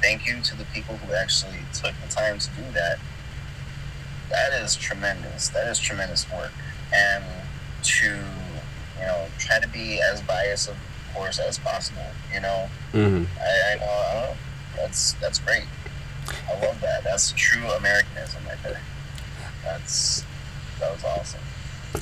thank 0.06 0.28
you 0.28 0.40
to 0.40 0.56
the 0.56 0.66
people 0.66 0.96
who 0.98 1.14
actually 1.16 1.58
took 1.74 1.94
the 2.06 2.14
time 2.14 2.38
to 2.38 2.48
do 2.52 2.62
that. 2.74 3.00
That 4.30 4.54
is 4.54 4.76
tremendous. 4.76 5.50
That 5.50 5.68
is 5.68 5.80
tremendous 5.80 6.32
work. 6.32 6.52
And 6.94 7.24
to 7.82 8.06
you 9.00 9.06
know 9.06 9.26
try 9.40 9.60
to 9.60 9.68
be 9.68 10.02
as 10.02 10.22
biased 10.22 10.70
of 10.70 10.78
course 11.14 11.40
as 11.40 11.60
possible 11.60 12.08
you 12.34 12.42
know? 12.42 12.70
Hmm 12.92 13.24
I, 13.40 13.74
I 13.74 13.76
know 13.78 13.86
I 13.86 14.14
know. 14.14 14.34
that's 14.76 15.14
that's 15.14 15.40
great. 15.40 15.66
I 16.50 16.66
love 16.66 16.80
that. 16.82 17.04
That's 17.04 17.32
true 17.34 17.68
Americanism 17.72 18.42
right 18.48 18.58
there. 18.64 18.82
That's 19.64 20.24
that 20.80 20.94
was 20.94 21.04
awesome. 21.04 21.42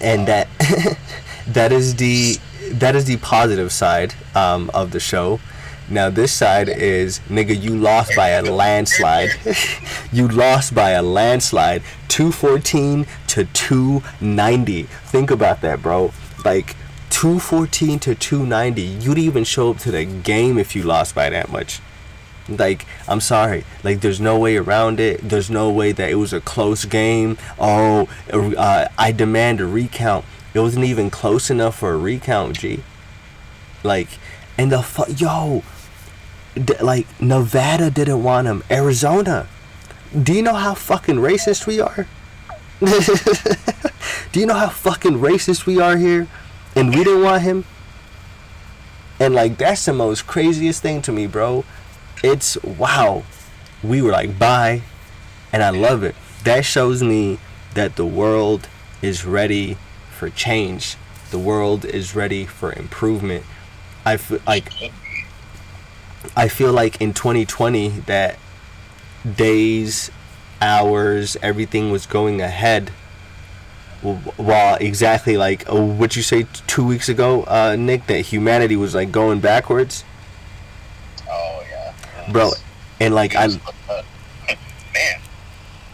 And 0.01 0.27
that 0.27 0.47
that 1.47 1.71
is 1.71 1.95
the 1.95 2.37
that 2.71 2.95
is 2.95 3.05
the 3.05 3.17
positive 3.17 3.71
side 3.71 4.13
um, 4.35 4.69
of 4.73 4.91
the 4.91 4.99
show. 4.99 5.39
Now 5.89 6.09
this 6.09 6.31
side 6.31 6.69
is 6.69 7.19
nigga, 7.29 7.59
you 7.59 7.75
lost 7.75 8.15
by 8.15 8.29
a 8.29 8.41
landslide. 8.41 9.31
you 10.11 10.27
lost 10.27 10.73
by 10.73 10.91
a 10.91 11.03
landslide, 11.03 11.83
two 12.07 12.31
fourteen 12.31 13.05
to 13.27 13.45
two 13.45 14.01
ninety. 14.21 14.83
Think 14.83 15.29
about 15.29 15.61
that, 15.61 15.81
bro. 15.81 16.13
Like 16.45 16.75
two 17.09 17.39
fourteen 17.39 17.99
to 17.99 18.15
two 18.15 18.45
ninety. 18.45 18.81
You'd 18.83 19.17
even 19.17 19.43
show 19.43 19.71
up 19.71 19.77
to 19.79 19.91
the 19.91 20.05
game 20.05 20.57
if 20.57 20.75
you 20.75 20.83
lost 20.83 21.13
by 21.13 21.29
that 21.29 21.51
much. 21.51 21.79
Like, 22.49 22.85
I'm 23.07 23.21
sorry. 23.21 23.63
Like, 23.83 24.01
there's 24.01 24.19
no 24.19 24.37
way 24.37 24.57
around 24.57 24.99
it. 24.99 25.21
There's 25.21 25.49
no 25.49 25.69
way 25.69 25.93
that 25.93 26.09
it 26.09 26.15
was 26.15 26.33
a 26.33 26.41
close 26.41 26.83
game. 26.83 27.37
Oh, 27.57 28.09
uh, 28.31 28.87
I 28.97 29.11
demand 29.13 29.61
a 29.61 29.65
recount. 29.65 30.25
It 30.53 30.59
wasn't 30.59 30.85
even 30.85 31.09
close 31.09 31.49
enough 31.49 31.79
for 31.79 31.93
a 31.93 31.97
recount, 31.97 32.59
G. 32.59 32.83
Like, 33.81 34.09
and 34.57 34.71
the 34.71 34.81
fuck, 34.81 35.19
yo, 35.19 35.63
like 36.81 37.07
Nevada 37.21 37.89
didn't 37.89 38.23
want 38.23 38.47
him. 38.47 38.63
Arizona. 38.69 39.47
Do 40.21 40.33
you 40.33 40.41
know 40.41 40.53
how 40.53 40.73
fucking 40.75 41.15
racist 41.15 41.65
we 41.65 41.79
are? 41.79 42.07
Do 44.31 44.39
you 44.39 44.45
know 44.45 44.53
how 44.53 44.69
fucking 44.69 45.13
racist 45.13 45.65
we 45.65 45.79
are 45.79 45.97
here? 45.97 46.27
And 46.75 46.89
we 46.89 47.03
didn't 47.03 47.23
want 47.23 47.41
him. 47.43 47.65
And 49.19 49.33
like, 49.33 49.57
that's 49.57 49.85
the 49.85 49.93
most 49.93 50.27
craziest 50.27 50.81
thing 50.81 51.01
to 51.03 51.11
me, 51.11 51.27
bro 51.27 51.63
it's 52.23 52.57
wow. 52.63 53.23
We 53.83 54.01
were 54.01 54.11
like 54.11 54.39
bye, 54.39 54.81
and 55.51 55.61
I 55.61 55.69
love 55.69 56.03
it. 56.03 56.15
That 56.45 56.65
shows 56.65 57.03
me 57.03 57.37
that 57.73 57.97
the 57.97 58.05
world 58.05 58.67
is 59.01 59.25
ready 59.25 59.77
for 60.11 60.29
change. 60.29 60.95
The 61.31 61.39
world 61.39 61.83
is 61.83 62.15
ready 62.15 62.45
for 62.45 62.71
improvement. 62.73 63.43
I 64.05 64.17
feel 64.17 64.39
like 64.47 64.69
I 66.35 66.47
feel 66.47 66.71
like 66.71 66.99
in 67.01 67.13
2020 67.13 67.89
that 68.07 68.37
days, 69.35 70.11
hours, 70.61 71.37
everything 71.41 71.91
was 71.91 72.05
going 72.05 72.41
ahead. 72.41 72.89
wh- 74.01 74.39
While 74.39 74.75
exactly 74.75 75.37
like 75.37 75.69
uh, 75.69 75.75
what 75.75 76.15
you 76.15 76.21
say 76.21 76.43
t- 76.43 76.49
two 76.67 76.85
weeks 76.85 77.09
ago, 77.09 77.43
uh, 77.43 77.75
Nick, 77.77 78.07
that 78.07 78.21
humanity 78.21 78.75
was 78.75 78.95
like 78.95 79.11
going 79.11 79.39
backwards, 79.39 80.03
Oh 81.29 81.63
yeah, 81.69 82.31
bro. 82.31 82.51
And 82.99 83.13
like 83.15 83.35
I 83.35 83.45
was 83.47 83.57
fucking 83.57 83.79
up. 83.89 84.05
man, 84.93 85.19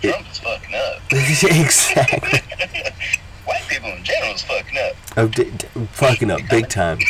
Trump 0.02 0.32
is 0.32 0.40
fucking 0.40 0.76
up. 0.76 1.02
exactly. 1.12 2.40
White 3.46 3.64
people 3.68 3.90
in 3.90 4.04
general 4.04 4.34
is 4.36 4.42
fucking 4.44 4.78
up. 4.78 4.96
Oh, 5.18 5.28
d- 5.28 5.50
d- 5.52 5.68
fucking 5.94 6.30
up 6.32 6.42
big 6.50 6.70
time. 6.70 7.00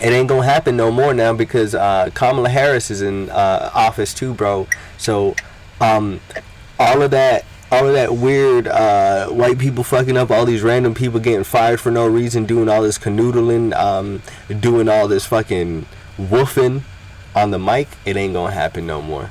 It 0.00 0.12
ain't 0.12 0.28
gonna 0.28 0.44
happen 0.44 0.76
no 0.76 0.90
more 0.90 1.12
now 1.12 1.34
because 1.34 1.74
uh, 1.74 2.10
Kamala 2.14 2.48
Harris 2.48 2.90
is 2.90 3.02
in 3.02 3.28
uh, 3.30 3.70
office 3.74 4.14
too, 4.14 4.32
bro. 4.32 4.66
So, 4.96 5.34
um, 5.80 6.20
all 6.78 7.02
of 7.02 7.10
that, 7.10 7.44
all 7.70 7.86
of 7.86 7.92
that 7.92 8.14
weird 8.14 8.66
uh, 8.66 9.28
white 9.28 9.58
people 9.58 9.84
fucking 9.84 10.16
up, 10.16 10.30
all 10.30 10.46
these 10.46 10.62
random 10.62 10.94
people 10.94 11.20
getting 11.20 11.44
fired 11.44 11.80
for 11.80 11.90
no 11.90 12.06
reason, 12.06 12.46
doing 12.46 12.68
all 12.68 12.82
this 12.82 12.98
canoodling, 12.98 13.74
um, 13.74 14.22
doing 14.60 14.88
all 14.88 15.06
this 15.06 15.26
fucking 15.26 15.84
woofing 16.18 16.82
on 17.34 17.50
the 17.50 17.58
mic. 17.58 17.88
It 18.06 18.16
ain't 18.16 18.32
gonna 18.32 18.54
happen 18.54 18.86
no 18.86 19.02
more. 19.02 19.30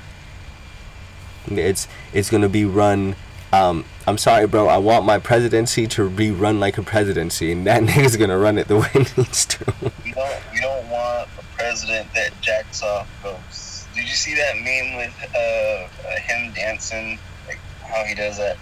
It's 1.48 1.88
it's 2.14 2.30
gonna 2.30 2.50
be 2.50 2.66
run. 2.66 3.16
Um, 3.52 3.86
I'm 4.08 4.18
sorry, 4.18 4.48
bro. 4.48 4.68
I 4.68 4.78
want 4.78 5.06
my 5.06 5.18
presidency 5.18 5.88
to 5.88 6.10
be 6.10 6.32
run 6.32 6.60
like 6.60 6.78
a 6.78 6.84
presidency, 6.84 7.52
and 7.52 7.66
that 7.66 7.82
nigga's 7.84 8.18
gonna 8.18 8.38
run 8.38 8.58
it 8.58 8.68
the 8.68 8.78
way 8.78 8.90
it 8.94 9.18
needs 9.18 9.46
to. 9.46 9.74
You 10.06 10.14
don't 10.14 10.42
you 10.54 10.62
don't 10.62 10.90
want 10.90 11.30
a 11.38 11.44
president 11.58 12.14
that 12.14 12.32
jacks 12.42 12.84
off 12.84 13.08
ghosts. 13.24 13.88
Did 13.96 14.08
you 14.08 14.16
see 14.16 14.36
that 14.36 14.56
meme 14.56 14.98
with 14.98 15.36
uh, 15.36 16.20
him 16.22 16.54
dancing? 16.54 17.20
Like 17.48 17.60
how 17.82 18.04
he 18.04 18.14
does 18.14 18.38
that? 18.38 18.58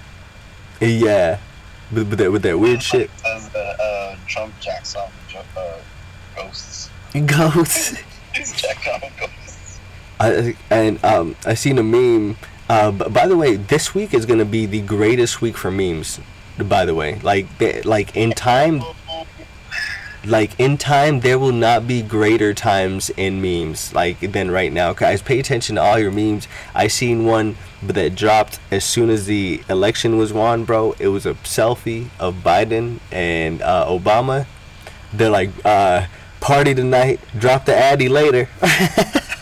Yeah, 0.79 1.39
with, 1.91 2.09
with 2.09 2.19
that 2.19 2.31
with 2.31 2.43
that 2.43 2.57
weird 2.57 2.81
shit. 2.81 3.09
Says 3.17 3.49
uh, 3.53 3.59
uh, 3.59 4.15
Trump 4.27 4.53
jacks 4.61 4.95
off 4.95 5.11
uh, 5.57 5.77
ghosts. 6.35 6.89
Ghosts. 7.25 8.01
He's 8.33 8.53
jacking 8.53 8.93
off 8.93 9.19
ghosts. 9.19 9.79
I, 10.19 10.55
and 10.69 11.03
um, 11.03 11.35
I 11.45 11.53
seen 11.53 11.77
a 11.77 11.83
meme. 11.83 12.37
Uh, 12.69 12.91
by 12.91 13.27
the 13.27 13.37
way, 13.37 13.55
this 13.55 13.95
week 13.95 14.13
is 14.13 14.25
gonna 14.25 14.45
be 14.45 14.65
the 14.65 14.81
greatest 14.81 15.41
week 15.41 15.57
for 15.57 15.71
memes. 15.71 16.19
By 16.57 16.85
the 16.85 16.95
way, 16.95 17.19
like 17.19 17.47
like 17.85 18.15
in 18.15 18.31
time, 18.31 18.83
like 20.25 20.59
in 20.59 20.77
time, 20.77 21.21
there 21.21 21.39
will 21.39 21.53
not 21.53 21.87
be 21.87 22.01
greater 22.01 22.53
times 22.53 23.09
in 23.11 23.41
memes 23.41 23.93
like 23.93 24.19
than 24.19 24.51
right 24.51 24.73
now. 24.73 24.93
Guys, 24.93 25.21
pay 25.21 25.39
attention 25.39 25.75
to 25.75 25.81
all 25.81 25.99
your 25.99 26.11
memes. 26.11 26.47
I 26.75 26.87
seen 26.87 27.25
one 27.25 27.55
that 27.81 28.15
dropped 28.15 28.59
as 28.71 28.83
soon 28.83 29.09
as 29.09 29.27
the 29.27 29.61
election 29.69 30.17
was 30.17 30.33
won, 30.33 30.65
bro. 30.65 30.93
It 30.99 31.07
was 31.07 31.25
a 31.25 31.35
selfie 31.35 32.09
of 32.19 32.35
Biden 32.43 32.99
and 33.11 33.61
uh, 33.61 33.85
Obama. 33.87 34.45
They're 35.13 35.29
like, 35.29 35.51
uh, 35.63 36.07
"Party 36.41 36.73
tonight, 36.73 37.21
drop 37.37 37.65
the 37.65 37.75
addy 37.75 38.09
later." 38.09 38.49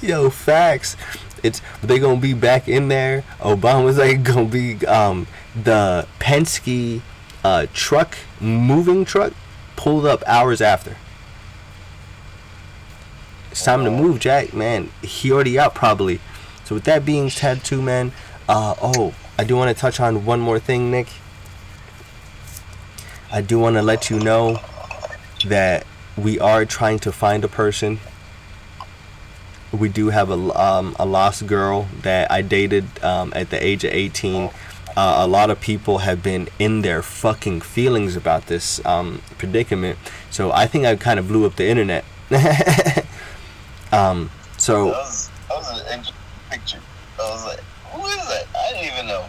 Yo, 0.00 0.30
facts. 0.30 0.96
It's 1.42 1.60
they 1.82 1.98
gonna 1.98 2.20
be 2.20 2.34
back 2.34 2.68
in 2.68 2.88
there. 2.88 3.24
Obama's 3.40 3.98
like 3.98 4.22
gonna 4.22 4.44
be 4.44 4.84
um 4.86 5.26
the 5.60 6.06
Penske 6.20 7.00
uh 7.44 7.66
truck 7.72 8.16
moving 8.40 9.04
truck 9.04 9.32
pulled 9.76 10.06
up 10.06 10.22
hours 10.26 10.60
after. 10.60 10.96
It's 13.50 13.64
time 13.64 13.84
to 13.84 13.90
move, 13.90 14.20
Jack. 14.20 14.54
Man, 14.54 14.90
he 15.02 15.32
already 15.32 15.58
out 15.58 15.74
probably. 15.74 16.20
So 16.64 16.74
with 16.76 16.84
that 16.84 17.04
being 17.04 17.30
said, 17.30 17.64
too, 17.64 17.82
man. 17.82 18.12
Uh 18.48 18.74
oh, 18.80 19.14
I 19.38 19.44
do 19.44 19.56
want 19.56 19.74
to 19.74 19.80
touch 19.80 20.00
on 20.00 20.24
one 20.24 20.40
more 20.40 20.58
thing, 20.58 20.90
Nick. 20.90 21.08
I 23.32 23.40
do 23.42 23.58
want 23.58 23.76
to 23.76 23.82
let 23.82 24.10
you 24.10 24.18
know 24.18 24.60
that 25.46 25.86
we 26.16 26.38
are 26.38 26.64
trying 26.64 26.98
to 27.00 27.12
find 27.12 27.44
a 27.44 27.48
person 27.48 28.00
we 29.72 29.88
do 29.88 30.08
have 30.08 30.30
a, 30.30 30.60
um, 30.60 30.96
a 30.98 31.04
lost 31.06 31.46
girl 31.46 31.88
that 32.02 32.30
I 32.30 32.42
dated 32.42 32.86
um, 33.04 33.32
at 33.36 33.50
the 33.50 33.62
age 33.64 33.84
of 33.84 33.92
18. 33.92 34.50
Uh, 34.96 35.16
a 35.20 35.26
lot 35.28 35.50
of 35.50 35.60
people 35.60 35.98
have 35.98 36.22
been 36.22 36.48
in 36.58 36.82
their 36.82 37.02
fucking 37.02 37.60
feelings 37.60 38.16
about 38.16 38.46
this 38.46 38.84
um, 38.86 39.22
predicament. 39.36 39.98
So 40.30 40.50
I 40.52 40.66
think 40.66 40.86
I 40.86 40.96
kind 40.96 41.18
of 41.20 41.28
blew 41.28 41.44
up 41.46 41.56
the 41.56 41.68
internet. 41.68 42.04
um, 43.92 44.30
That 44.52 44.60
so, 44.60 44.86
was, 44.86 45.30
that 45.48 45.56
was 45.56 45.70
an 45.80 45.86
interesting 45.86 46.14
picture. 46.50 46.80
I 47.20 47.22
was 47.30 47.44
like, 47.44 47.60
who 47.92 48.06
is 48.06 48.16
that? 48.28 48.46
I 48.56 48.72
didn't 48.72 48.92
even 48.92 49.06
know. 49.06 49.26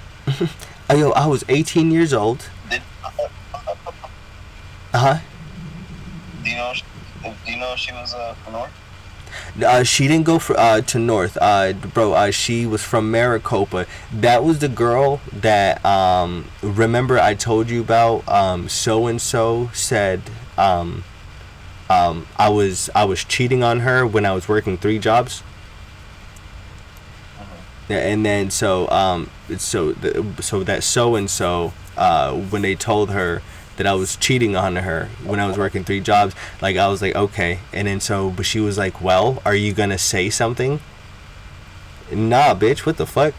uh, 0.89 0.93
yo, 0.97 1.11
I 1.11 1.27
was 1.27 1.43
18 1.49 1.91
years 1.91 2.13
old. 2.13 2.47
Did, 2.69 2.81
Uh 4.91 4.97
huh. 4.97 5.17
do 6.43 6.49
you 6.49 6.55
know? 6.57 6.73
Do 7.23 7.51
you 7.51 7.57
know 7.59 7.75
she 7.75 7.91
was 7.91 8.13
uh, 8.15 8.33
from 8.43 8.53
North? 8.53 8.71
Uh, 9.63 9.83
she 9.83 10.07
didn't 10.07 10.25
go 10.25 10.39
for 10.39 10.57
uh, 10.59 10.81
to 10.81 10.99
North, 10.99 11.37
uh, 11.41 11.73
bro. 11.73 12.13
Uh, 12.13 12.31
she 12.31 12.65
was 12.65 12.83
from 12.83 13.11
Maricopa. 13.11 13.85
That 14.11 14.43
was 14.43 14.59
the 14.59 14.69
girl 14.69 15.21
that 15.33 15.83
um, 15.85 16.45
remember 16.61 17.19
I 17.19 17.35
told 17.35 17.69
you 17.69 17.81
about. 17.81 18.27
Um, 18.27 18.69
so 18.69 19.07
and 19.07 19.21
so 19.21 19.69
said 19.73 20.21
um, 20.57 21.03
um, 21.89 22.27
I 22.37 22.49
was 22.49 22.89
I 22.93 23.05
was 23.05 23.23
cheating 23.23 23.63
on 23.63 23.81
her 23.81 24.05
when 24.05 24.25
I 24.25 24.33
was 24.33 24.47
working 24.47 24.77
three 24.77 24.99
jobs. 24.99 25.43
Yeah, 27.89 27.97
and 27.97 28.23
then 28.23 28.51
so 28.51 28.87
um, 28.89 29.31
so 29.57 29.93
the, 29.93 30.41
so 30.41 30.63
that 30.63 30.83
so 30.83 31.15
and 31.15 31.29
so 31.29 31.73
uh, 31.97 32.33
when 32.33 32.61
they 32.61 32.75
told 32.75 33.09
her 33.09 33.41
that 33.79 33.87
I 33.87 33.93
was 33.93 34.17
cheating 34.17 34.57
on 34.57 34.75
her 34.75 35.07
when 35.23 35.39
I 35.39 35.47
was 35.47 35.57
working 35.57 35.85
three 35.85 36.01
jobs, 36.01 36.35
like 36.61 36.75
I 36.75 36.89
was 36.89 37.01
like 37.01 37.15
okay, 37.15 37.59
and 37.71 37.87
then 37.87 38.01
so 38.01 38.29
but 38.29 38.45
she 38.45 38.59
was 38.59 38.77
like, 38.77 39.01
well, 39.01 39.41
are 39.45 39.55
you 39.55 39.71
gonna 39.71 39.97
say 39.97 40.29
something? 40.29 40.81
Nah, 42.11 42.55
bitch, 42.55 42.85
what 42.85 42.97
the 42.97 43.05
fuck? 43.05 43.33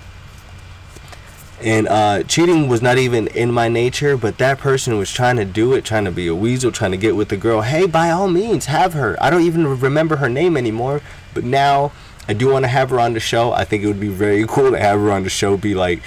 And 1.63 1.89
uh, 1.89 2.23
cheating 2.23 2.69
was 2.69 2.81
not 2.81 2.97
even 2.97 3.27
in 3.27 3.53
my 3.53 3.69
nature, 3.69 4.17
but 4.17 4.39
that 4.39 4.57
person 4.57 4.97
was 4.97 5.13
trying 5.13 5.37
to 5.37 5.45
do 5.45 5.75
it, 5.75 5.85
trying 5.85 6.07
to 6.07 6.11
be 6.11 6.27
a 6.27 6.35
weasel, 6.35 6.73
trying 6.73 6.93
to 6.93 6.97
get 6.97 7.17
with 7.17 7.29
the 7.29 7.37
girl. 7.37 7.61
Hey, 7.61 7.87
by 7.87 8.11
all 8.11 8.29
means, 8.29 8.65
have 8.65 8.95
her. 8.95 9.23
I 9.23 9.29
don't 9.29 9.43
even 9.43 9.79
remember 9.79 10.17
her 10.17 10.31
name 10.31 10.57
anymore, 10.57 11.03
but 11.35 11.45
now 11.45 11.93
I 12.31 12.33
do 12.33 12.49
want 12.49 12.63
to 12.63 12.69
have 12.69 12.91
her 12.91 13.01
on 13.01 13.15
the 13.15 13.19
show. 13.19 13.51
I 13.51 13.65
think 13.65 13.83
it 13.83 13.89
would 13.89 13.99
be 13.99 14.07
very 14.07 14.47
cool 14.49 14.71
to 14.71 14.79
have 14.79 15.01
her 15.01 15.11
on 15.11 15.25
the 15.25 15.29
show. 15.29 15.57
Be 15.57 15.75
like, 15.75 16.01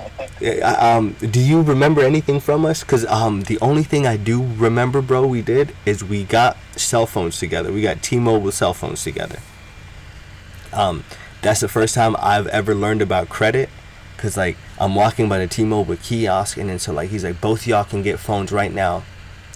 um, 0.62 1.16
do 1.18 1.40
you 1.40 1.62
remember 1.62 2.00
anything 2.00 2.38
from 2.38 2.64
us? 2.64 2.84
Cause 2.84 3.04
um, 3.06 3.42
the 3.42 3.58
only 3.58 3.82
thing 3.82 4.06
I 4.06 4.16
do 4.16 4.40
remember, 4.54 5.02
bro, 5.02 5.26
we 5.26 5.42
did 5.42 5.74
is 5.84 6.04
we 6.04 6.22
got 6.22 6.56
cell 6.76 7.06
phones 7.06 7.40
together. 7.40 7.72
We 7.72 7.82
got 7.82 8.04
T-Mobile 8.04 8.52
cell 8.52 8.72
phones 8.72 9.02
together. 9.02 9.40
Um, 10.72 11.02
that's 11.42 11.58
the 11.58 11.66
first 11.66 11.96
time 11.96 12.14
I've 12.20 12.46
ever 12.46 12.72
learned 12.72 13.02
about 13.02 13.28
credit. 13.28 13.68
Cause 14.16 14.36
like 14.36 14.56
I'm 14.78 14.94
walking 14.94 15.28
by 15.28 15.40
the 15.40 15.48
T-Mobile 15.48 15.96
kiosk, 15.96 16.56
and 16.56 16.70
then 16.70 16.78
so 16.78 16.92
like 16.92 17.10
he's 17.10 17.24
like, 17.24 17.40
both 17.40 17.66
y'all 17.66 17.82
can 17.82 18.02
get 18.02 18.20
phones 18.20 18.52
right 18.52 18.72
now. 18.72 19.02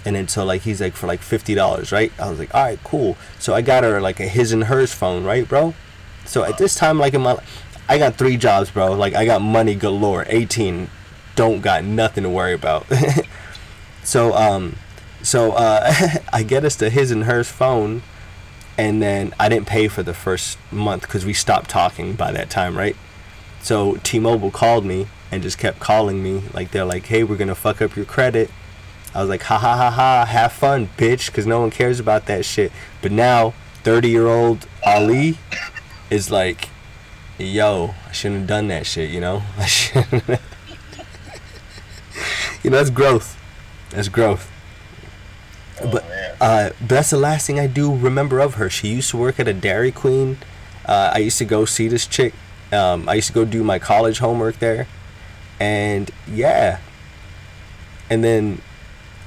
And 0.04 0.16
then 0.16 0.26
so 0.26 0.44
like 0.44 0.62
he's 0.62 0.80
like 0.80 0.94
for 0.94 1.06
like 1.06 1.20
fifty 1.20 1.54
dollars, 1.54 1.92
right? 1.92 2.10
I 2.18 2.28
was 2.28 2.40
like, 2.40 2.52
all 2.52 2.64
right, 2.64 2.82
cool. 2.82 3.16
So 3.38 3.54
I 3.54 3.62
got 3.62 3.84
her 3.84 4.00
like 4.00 4.18
a 4.18 4.26
his 4.26 4.50
and 4.50 4.64
hers 4.64 4.92
phone, 4.92 5.22
right, 5.22 5.48
bro? 5.48 5.74
So 6.28 6.44
at 6.44 6.58
this 6.58 6.74
time, 6.74 6.98
like 6.98 7.14
in 7.14 7.22
my, 7.22 7.38
I 7.88 7.96
got 7.96 8.16
three 8.16 8.36
jobs, 8.36 8.70
bro. 8.70 8.92
Like 8.92 9.14
I 9.14 9.24
got 9.24 9.40
money 9.40 9.74
galore. 9.74 10.26
18, 10.28 10.90
don't 11.34 11.62
got 11.62 11.84
nothing 11.84 12.22
to 12.24 12.30
worry 12.30 12.52
about. 12.52 12.86
so 14.04 14.34
um, 14.34 14.76
so 15.22 15.52
uh, 15.52 15.90
I 16.32 16.42
get 16.42 16.64
us 16.64 16.76
to 16.76 16.90
his 16.90 17.10
and 17.10 17.24
hers 17.24 17.48
phone, 17.48 18.02
and 18.76 19.02
then 19.02 19.34
I 19.40 19.48
didn't 19.48 19.66
pay 19.66 19.88
for 19.88 20.02
the 20.02 20.12
first 20.12 20.58
month 20.70 21.02
because 21.02 21.24
we 21.24 21.32
stopped 21.32 21.70
talking 21.70 22.12
by 22.12 22.30
that 22.32 22.50
time, 22.50 22.76
right? 22.76 22.96
So 23.62 23.96
T-Mobile 24.02 24.50
called 24.50 24.84
me 24.84 25.08
and 25.32 25.42
just 25.42 25.58
kept 25.58 25.80
calling 25.80 26.22
me. 26.22 26.42
Like 26.52 26.72
they're 26.72 26.84
like, 26.84 27.06
hey, 27.06 27.24
we're 27.24 27.36
gonna 27.36 27.54
fuck 27.54 27.80
up 27.80 27.96
your 27.96 28.04
credit. 28.04 28.50
I 29.14 29.22
was 29.22 29.30
like, 29.30 29.44
ha 29.44 29.56
ha 29.56 29.76
ha 29.76 29.90
ha, 29.90 30.26
have 30.26 30.52
fun, 30.52 30.90
bitch, 30.98 31.28
because 31.28 31.46
no 31.46 31.60
one 31.60 31.70
cares 31.70 31.98
about 31.98 32.26
that 32.26 32.44
shit. 32.44 32.70
But 33.00 33.12
now, 33.12 33.54
30 33.82 34.10
year 34.10 34.26
old 34.26 34.66
Ali 34.84 35.38
is 36.10 36.30
like, 36.30 36.68
yo, 37.38 37.94
I 38.08 38.12
shouldn't 38.12 38.40
have 38.40 38.48
done 38.48 38.68
that 38.68 38.86
shit, 38.86 39.10
you 39.10 39.20
know? 39.20 39.42
I 39.58 39.66
shouldn't. 39.66 40.24
you 42.62 42.70
know, 42.70 42.76
that's 42.78 42.90
growth. 42.90 43.36
That's 43.90 44.08
growth. 44.08 44.50
But 45.80 46.04
Oh, 46.04 46.08
man. 46.08 46.36
uh, 46.40 46.70
but 46.80 46.88
that's 46.88 47.10
the 47.10 47.16
last 47.18 47.46
thing 47.46 47.60
I 47.60 47.66
do 47.68 47.94
remember 47.94 48.40
of 48.40 48.54
her. 48.54 48.68
She 48.68 48.88
used 48.88 49.10
to 49.10 49.16
work 49.16 49.38
at 49.38 49.46
a 49.46 49.52
Dairy 49.52 49.92
Queen. 49.92 50.38
Uh, 50.84 51.12
I 51.14 51.18
used 51.18 51.38
to 51.38 51.44
go 51.44 51.64
see 51.64 51.86
this 51.88 52.06
chick. 52.06 52.34
Um, 52.72 53.08
I 53.08 53.14
used 53.14 53.28
to 53.28 53.32
go 53.32 53.44
do 53.44 53.62
my 53.62 53.78
college 53.78 54.18
homework 54.18 54.58
there, 54.58 54.88
and 55.60 56.10
yeah. 56.30 56.80
And 58.10 58.22
then, 58.24 58.60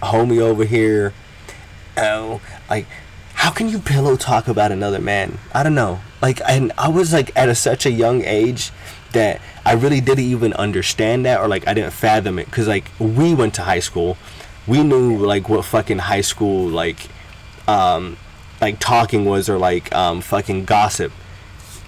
homie 0.04 0.40
over 0.42 0.64
here, 0.66 1.14
oh, 1.98 2.42
like, 2.70 2.86
how 3.42 3.50
can 3.50 3.68
you 3.68 3.80
pillow 3.80 4.16
talk 4.16 4.48
about 4.48 4.72
another 4.72 5.00
man? 5.00 5.40
I 5.52 5.64
don't 5.64 5.74
know. 5.74 6.00
Like, 6.22 6.42
and 6.48 6.72
I 6.78 6.90
was 6.90 7.12
like 7.12 7.36
at 7.36 7.50
a, 7.50 7.56
such 7.56 7.88
a 7.88 7.92
young 7.92 8.22
age 8.24 8.70
that 9.14 9.42
I 9.66 9.74
really 9.74 10.00
didn't 10.00 10.26
even 10.26 10.54
understand 10.54 11.26
that, 11.26 11.42
or 11.42 11.48
like 11.48 11.68
I 11.68 11.74
didn't 11.74 11.94
fathom 11.94 12.38
it, 12.38 12.46
because 12.46 12.68
like 12.68 12.92
we 13.00 13.34
went 13.34 13.56
to 13.56 13.64
high 13.64 13.80
school, 13.80 14.16
we 14.68 14.84
knew 14.84 15.18
like 15.18 15.50
what 15.50 15.66
fucking 15.66 15.98
high 15.98 16.22
school 16.22 16.68
like, 16.68 17.10
um, 17.68 18.16
like 18.62 18.78
talking 18.80 19.26
was, 19.26 19.50
or 19.50 19.58
like 19.58 19.92
um 19.92 20.22
fucking 20.22 20.66
gossip, 20.66 21.12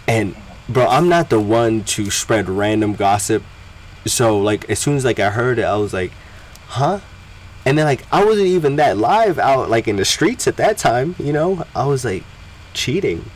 and 0.08 0.36
bro, 0.68 0.88
I'm 0.88 1.08
not 1.08 1.30
the 1.30 1.39
one 1.39 1.84
to 1.84 2.10
spread 2.10 2.50
random 2.50 2.96
gossip. 2.96 3.44
So 4.08 4.39
like 4.39 4.68
as 4.72 4.80
soon 4.80 4.96
as 4.98 5.06
like 5.06 5.20
I 5.20 5.30
heard 5.30 5.60
it, 5.60 5.66
I 5.66 5.76
was 5.76 5.94
like, 5.94 6.13
huh? 6.70 7.02
And 7.65 7.78
then 7.78 7.86
like 7.86 8.06
I 8.12 8.26
wasn't 8.26 8.47
even 8.47 8.76
that 8.78 8.97
live 8.97 9.39
out 9.39 9.69
like 9.69 9.88
in 9.88 9.95
the 9.95 10.06
streets 10.06 10.47
at 10.47 10.58
that 10.58 10.78
time, 10.78 11.15
you 11.17 11.34
know? 11.34 11.65
I 11.76 11.86
was 11.86 12.04
like 12.04 12.23
cheating. 12.73 13.30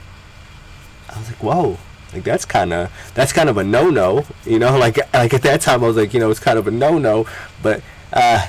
I 1.10 1.18
was 1.20 1.30
like, 1.30 1.44
whoa. 1.44 1.78
Like 2.14 2.24
that's 2.24 2.46
kind 2.46 2.74
of 2.74 2.92
that's 3.14 3.34
kind 3.34 3.50
of 3.50 3.58
a 3.58 3.64
no-no, 3.64 4.26
you 4.46 4.60
know? 4.60 4.78
Like 4.80 4.98
like 5.14 5.34
at 5.34 5.44
that 5.44 5.62
time 5.62 5.84
I 5.84 5.88
was 5.88 5.98
like, 5.98 6.14
you 6.14 6.20
know, 6.20 6.30
it's 6.30 6.40
kind 6.40 6.60
of 6.60 6.68
a 6.68 6.72
no-no, 6.72 7.26
but 7.62 7.82
uh 8.14 8.48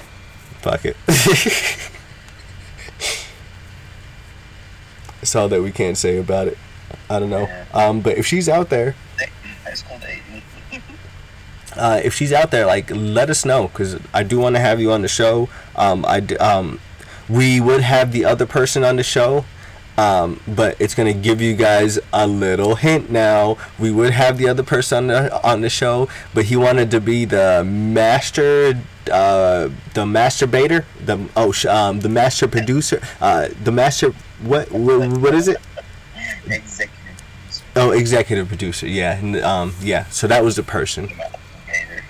fuck 0.60 0.84
it. 0.84 0.96
It's 5.20 5.34
all 5.34 5.48
that 5.48 5.62
we 5.62 5.72
can't 5.72 5.98
say 5.98 6.16
about 6.18 6.48
it. 6.48 6.56
I 7.10 7.18
don't 7.18 7.30
know. 7.30 7.48
Um, 7.74 8.00
but 8.00 8.16
if 8.16 8.26
she's 8.26 8.48
out 8.48 8.70
there, 8.70 8.94
High 9.64 9.74
school 9.74 9.98
dating. 10.00 10.22
Uh, 11.78 12.00
if 12.04 12.14
she's 12.14 12.32
out 12.32 12.50
there, 12.50 12.66
like 12.66 12.90
let 12.90 13.30
us 13.30 13.44
know 13.44 13.68
because 13.68 13.98
I 14.12 14.22
do 14.22 14.38
want 14.38 14.56
to 14.56 14.60
have 14.60 14.80
you 14.80 14.92
on 14.92 15.02
the 15.02 15.08
show. 15.08 15.48
Um, 15.76 16.04
I 16.06 16.20
d- 16.20 16.36
um, 16.38 16.80
we 17.28 17.60
would 17.60 17.80
have 17.82 18.12
the 18.12 18.24
other 18.24 18.46
person 18.46 18.84
on 18.84 18.96
the 18.96 19.02
show. 19.04 19.44
Um, 19.96 20.38
but 20.46 20.80
it's 20.80 20.94
gonna 20.94 21.12
give 21.12 21.40
you 21.42 21.56
guys 21.56 21.98
a 22.12 22.24
little 22.24 22.76
hint 22.76 23.10
now. 23.10 23.56
We 23.80 23.90
would 23.90 24.12
have 24.12 24.38
the 24.38 24.48
other 24.48 24.62
person 24.62 24.98
on 24.98 25.06
the, 25.08 25.42
on 25.48 25.60
the 25.60 25.68
show, 25.68 26.08
but 26.32 26.44
he 26.44 26.54
wanted 26.54 26.92
to 26.92 27.00
be 27.00 27.24
the 27.24 27.64
master, 27.64 28.74
uh, 29.10 29.68
the 29.94 30.04
masturbator, 30.04 30.84
the 31.04 31.18
oh, 31.36 31.50
sh- 31.50 31.66
um, 31.66 31.98
the 31.98 32.08
master 32.08 32.46
producer, 32.46 33.02
uh, 33.20 33.48
the 33.64 33.72
master. 33.72 34.12
What, 34.40 34.70
what 34.70 35.08
what 35.18 35.34
is 35.34 35.48
it? 35.48 35.56
Executive 36.46 36.94
producer, 37.26 37.64
Oh, 37.74 37.90
executive 37.90 38.46
producer. 38.46 38.86
Yeah, 38.86 39.18
um, 39.42 39.74
yeah. 39.80 40.04
So 40.10 40.28
that 40.28 40.44
was 40.44 40.54
the 40.54 40.62
person. 40.62 41.08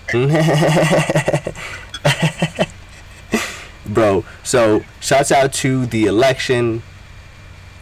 Bro, 3.86 4.24
so 4.42 4.84
shouts 5.00 5.30
out 5.30 5.52
to 5.54 5.86
the 5.86 6.06
election. 6.06 6.82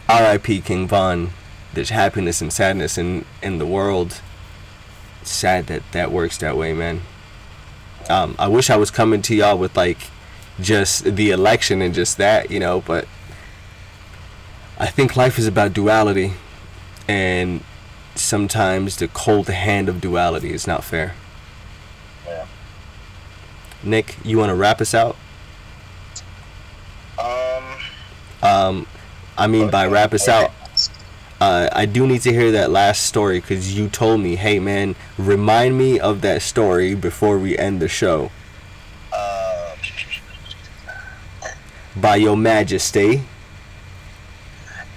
R.I.P. 0.09 0.61
King 0.61 0.87
Von. 0.87 1.29
There's 1.73 1.89
happiness 1.89 2.41
and 2.41 2.51
sadness 2.51 2.97
in 2.97 3.25
in 3.41 3.59
the 3.59 3.65
world. 3.65 4.21
Sad 5.23 5.67
that 5.67 5.83
that 5.91 6.11
works 6.11 6.37
that 6.37 6.57
way, 6.57 6.73
man. 6.73 7.01
Um, 8.09 8.35
I 8.39 8.47
wish 8.47 8.69
I 8.69 8.77
was 8.77 8.89
coming 8.89 9.21
to 9.23 9.35
y'all 9.35 9.57
with 9.57 9.75
like 9.75 9.97
just 10.59 11.03
the 11.03 11.31
election 11.31 11.81
and 11.81 11.93
just 11.93 12.17
that, 12.17 12.49
you 12.49 12.59
know, 12.59 12.81
but 12.81 13.07
I 14.79 14.87
think 14.87 15.15
life 15.15 15.39
is 15.39 15.47
about 15.47 15.73
duality, 15.73 16.33
and 17.07 17.63
sometimes 18.15 18.97
the 18.97 19.07
cold 19.07 19.47
hand 19.47 19.89
of 19.89 20.01
duality 20.01 20.51
is 20.51 20.67
not 20.67 20.83
fair. 20.83 21.15
Nick, 23.83 24.15
you 24.23 24.37
want 24.37 24.49
to 24.49 24.55
wrap 24.55 24.81
us 24.81 24.93
out? 24.93 25.15
Um. 27.19 27.63
Um, 28.41 28.87
I 29.37 29.47
mean, 29.47 29.69
by 29.69 29.87
wrap 29.87 30.13
us 30.13 30.27
out, 30.27 30.51
uh, 31.39 31.69
I 31.71 31.85
do 31.85 32.07
need 32.07 32.21
to 32.21 32.31
hear 32.33 32.51
that 32.53 32.71
last 32.71 33.03
story 33.05 33.39
because 33.39 33.77
you 33.77 33.89
told 33.89 34.21
me, 34.21 34.35
hey 34.35 34.59
man, 34.59 34.95
remind 35.17 35.77
me 35.77 35.99
of 35.99 36.21
that 36.21 36.41
story 36.41 36.95
before 36.95 37.37
we 37.37 37.57
end 37.57 37.79
the 37.79 37.87
show. 37.87 38.31
Uh, 39.13 39.75
By 41.95 42.15
your 42.15 42.37
majesty. 42.37 43.23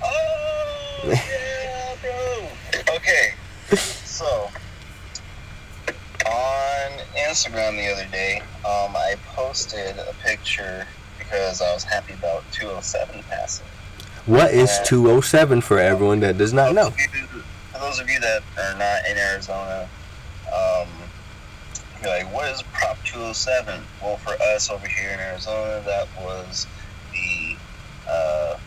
oh 0.02 1.00
yeah, 1.04 1.96
bro. 2.00 2.94
Okay, 2.96 3.34
so 3.76 4.50
on 6.26 6.90
Instagram 7.40 7.76
the 7.76 7.90
other 7.90 8.06
day, 8.10 8.40
um, 8.66 8.94
I 8.94 9.14
posted 9.34 9.96
a 9.98 10.14
picture 10.22 10.86
because 11.18 11.62
I 11.62 11.72
was 11.72 11.84
happy 11.84 12.12
about 12.12 12.42
207 12.52 13.22
passing. 13.30 13.66
What 14.26 14.52
is 14.52 14.78
207 14.84 15.62
for 15.62 15.78
everyone 15.78 16.20
that 16.20 16.36
does 16.36 16.52
not 16.52 16.74
know? 16.74 16.90
For 16.90 17.78
those 17.78 17.98
of 17.98 18.10
you 18.10 18.20
that 18.20 18.42
are 18.58 18.78
not 18.78 19.06
in 19.10 19.16
Arizona, 19.16 19.88
um, 20.54 20.88
you're 22.02 22.10
like, 22.10 22.30
what 22.32 22.50
is 22.52 22.60
Prop 22.62 22.98
207? 23.04 23.80
Well, 24.02 24.18
for 24.18 24.34
us 24.54 24.68
over 24.68 24.86
here 24.86 25.10
in 25.10 25.20
Arizona, 25.20 25.82
that 25.86 26.08
was 26.20 26.66
the 27.12 27.56
uh, 28.06 28.58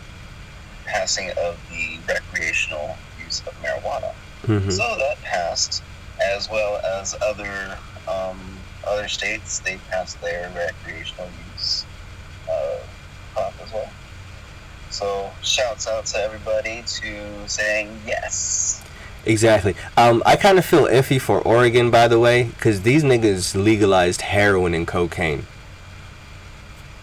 passing 0.85 1.29
of 1.37 1.59
the 1.69 1.99
recreational 2.07 2.97
use 3.23 3.41
of 3.45 3.53
marijuana. 3.61 4.13
hmm 4.45 4.69
So 4.71 4.95
that 4.97 5.21
passed, 5.21 5.83
as 6.19 6.49
well 6.49 6.81
as 6.99 7.15
other 7.21 7.77
um, 8.07 8.39
other 8.87 9.07
states. 9.07 9.59
They 9.59 9.77
passed 9.89 10.19
their 10.21 10.51
recreational 10.55 11.29
use 11.53 11.85
uh, 12.49 12.79
prop 13.33 13.53
as 13.63 13.73
well. 13.73 13.89
So 14.89 15.31
shouts 15.41 15.87
out 15.87 16.05
to 16.07 16.19
everybody 16.19 16.83
to 16.85 17.47
saying 17.47 17.99
yes. 18.05 18.83
Exactly. 19.25 19.75
Um, 19.97 20.21
I 20.25 20.35
kind 20.35 20.57
of 20.57 20.65
feel 20.65 20.85
iffy 20.85 21.19
for 21.19 21.39
Oregon, 21.39 21.89
by 21.89 22.07
the 22.07 22.19
way, 22.19 22.43
because 22.43 22.81
these 22.81 23.03
niggas 23.03 23.55
legalized 23.55 24.21
heroin 24.21 24.73
and 24.73 24.85
cocaine. 24.85 25.47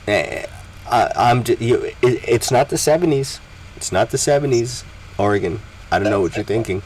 Eh, 0.06 0.46
I, 0.88 1.10
I'm 1.16 1.44
just, 1.44 1.60
you, 1.60 1.76
it, 1.82 1.96
it's 2.02 2.50
not 2.50 2.68
the 2.68 2.76
70s. 2.76 3.40
It's 3.76 3.90
not 3.90 4.10
the 4.10 4.18
70s, 4.18 4.84
Oregon. 5.18 5.60
I 5.90 5.98
don't 5.98 6.10
know 6.10 6.20
what 6.20 6.36
you're 6.36 6.44
thinking. 6.44 6.82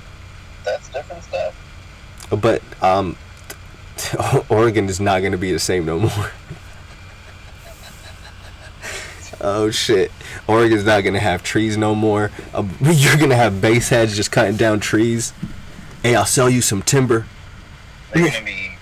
That's 0.64 0.88
different 0.88 1.22
stuff. 1.24 1.54
But 2.30 2.62
um, 2.82 3.16
Oregon 4.48 4.88
is 4.88 5.00
not 5.00 5.22
gonna 5.22 5.36
be 5.36 5.52
the 5.52 5.58
same 5.58 5.84
no 5.84 5.98
more. 6.00 6.30
oh 9.40 9.70
shit! 9.70 10.10
Oregon's 10.46 10.84
not 10.84 11.04
gonna 11.04 11.20
have 11.20 11.42
trees 11.42 11.76
no 11.76 11.94
more. 11.94 12.30
Uh, 12.52 12.66
you're 12.80 13.16
gonna 13.16 13.36
have 13.36 13.60
base 13.60 13.88
heads 13.88 14.16
just 14.16 14.30
cutting 14.32 14.56
down 14.56 14.80
trees. 14.80 15.32
Hey, 16.02 16.14
I'll 16.14 16.26
sell 16.26 16.50
you 16.50 16.60
some 16.60 16.82
timber. 16.82 17.26
They're 18.12 18.30
gonna 18.30 18.44
be 18.44 18.72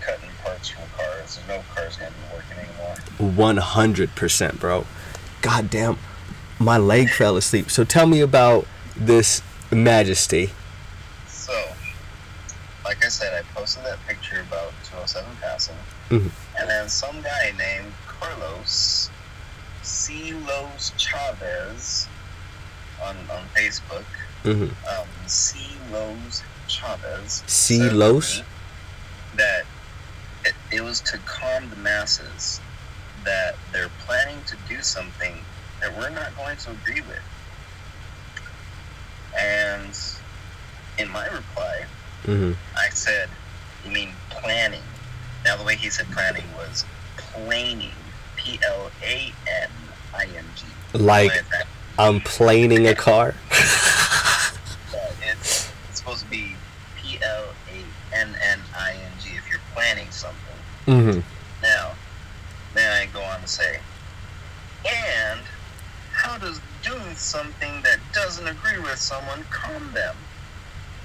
cutting 0.00 0.30
parts 0.42 0.68
from 0.68 0.84
cars. 0.96 1.40
No 1.48 1.60
cars 1.74 1.96
gonna 1.96 2.10
be 2.10 2.34
working 2.34 2.58
anymore. 2.58 3.34
One 3.34 3.56
hundred 3.58 4.14
percent, 4.14 4.60
bro. 4.60 4.86
God 5.42 5.70
damn, 5.70 5.98
my 6.58 6.78
leg 6.78 7.10
fell 7.10 7.36
asleep. 7.36 7.70
So 7.70 7.84
tell 7.84 8.06
me 8.06 8.20
about 8.20 8.66
this 8.96 9.42
Majesty. 9.70 10.50
Like 12.98 13.06
I 13.06 13.10
said, 13.10 13.32
I 13.32 13.42
posted 13.54 13.84
that 13.84 14.04
picture 14.08 14.40
about 14.40 14.72
207 14.82 15.36
passing, 15.36 15.76
Mhm. 16.10 16.32
and 16.58 16.68
then 16.68 16.88
some 16.88 17.22
guy 17.22 17.52
named 17.56 17.94
Carlos 18.06 19.08
C. 19.82 20.32
Los 20.32 20.90
Chavez 20.96 22.08
on 23.00 23.16
on 23.30 23.48
Facebook. 23.56 24.04
hmm 24.42 24.70
Um, 24.88 25.08
C. 25.28 25.78
Chavez. 26.66 27.44
C. 27.46 27.78
said 27.78 27.90
to 27.90 27.94
Los? 27.94 28.38
me 28.38 28.44
That 29.34 29.64
it, 30.44 30.56
it 30.72 30.80
was 30.80 31.00
to 31.02 31.18
calm 31.18 31.70
the 31.70 31.76
masses. 31.76 32.60
That 33.22 33.54
they're 33.70 33.90
planning 33.90 34.42
to 34.44 34.56
do 34.68 34.82
something 34.82 35.44
that 35.80 35.96
we're 35.96 36.10
not 36.10 36.34
going 36.34 36.56
to 36.56 36.70
agree 36.72 37.02
with. 37.02 37.22
And 39.38 39.96
in 40.98 41.08
my 41.10 41.26
reply, 41.28 41.86
hmm 42.24 42.52
I 42.76 42.88
said, 42.90 43.28
You 43.84 43.92
mean 43.92 44.10
planning? 44.30 44.82
Now, 45.44 45.56
the 45.56 45.64
way 45.64 45.76
he 45.76 45.90
said 45.90 46.06
planning 46.10 46.44
was 46.56 46.84
planing. 47.16 47.92
P 48.36 48.58
L 48.66 48.90
A 49.02 49.32
N 49.62 49.70
I 50.14 50.24
N 50.24 50.44
G. 50.56 50.64
Like 50.98 51.32
I'm 51.98 52.20
planing 52.20 52.86
a 52.86 52.94
car. 52.94 53.34
It's, 55.30 55.70
it's 55.90 55.98
supposed 55.98 56.24
to 56.24 56.30
be 56.30 56.56
P 56.96 57.18
L 57.22 57.44
A 57.70 58.16
N 58.16 58.34
N 58.42 58.60
I 58.74 58.92
N 58.92 59.12
G 59.20 59.30
if 59.36 59.50
you're 59.50 59.60
planning 59.74 60.10
something. 60.10 60.38
Mm-hmm. 60.86 61.20
Now, 61.62 61.92
then 62.72 62.90
I 62.90 63.12
go 63.12 63.20
on 63.20 63.42
to 63.42 63.46
say, 63.46 63.78
and 64.86 65.40
how 66.12 66.38
does 66.38 66.60
doing 66.82 67.14
something 67.16 67.82
that 67.82 67.98
doesn't 68.14 68.46
agree 68.46 68.78
with 68.78 68.98
someone 68.98 69.44
calm 69.50 69.92
them? 69.92 70.16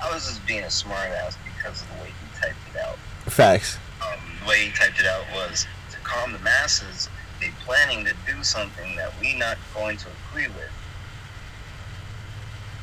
I 0.03 0.13
was 0.13 0.25
just 0.27 0.45
being 0.45 0.63
a 0.63 0.67
smartass 0.67 1.37
because 1.45 1.81
of 1.81 1.87
the 1.89 2.03
way 2.03 2.09
he 2.09 2.39
typed 2.41 2.57
it 2.73 2.77
out. 2.79 2.97
Facts. 3.31 3.77
Um, 4.01 4.19
the 4.41 4.49
way 4.49 4.65
he 4.65 4.71
typed 4.71 4.99
it 4.99 5.05
out 5.05 5.23
was 5.33 5.65
to 5.91 5.97
calm 5.99 6.33
the 6.33 6.39
masses. 6.39 7.09
They 7.39 7.51
planning 7.65 8.05
to 8.05 8.13
do 8.27 8.43
something 8.43 8.95
that 8.97 9.13
we 9.21 9.35
not 9.37 9.57
going 9.73 9.97
to 9.97 10.07
agree 10.29 10.47
with. 10.47 10.71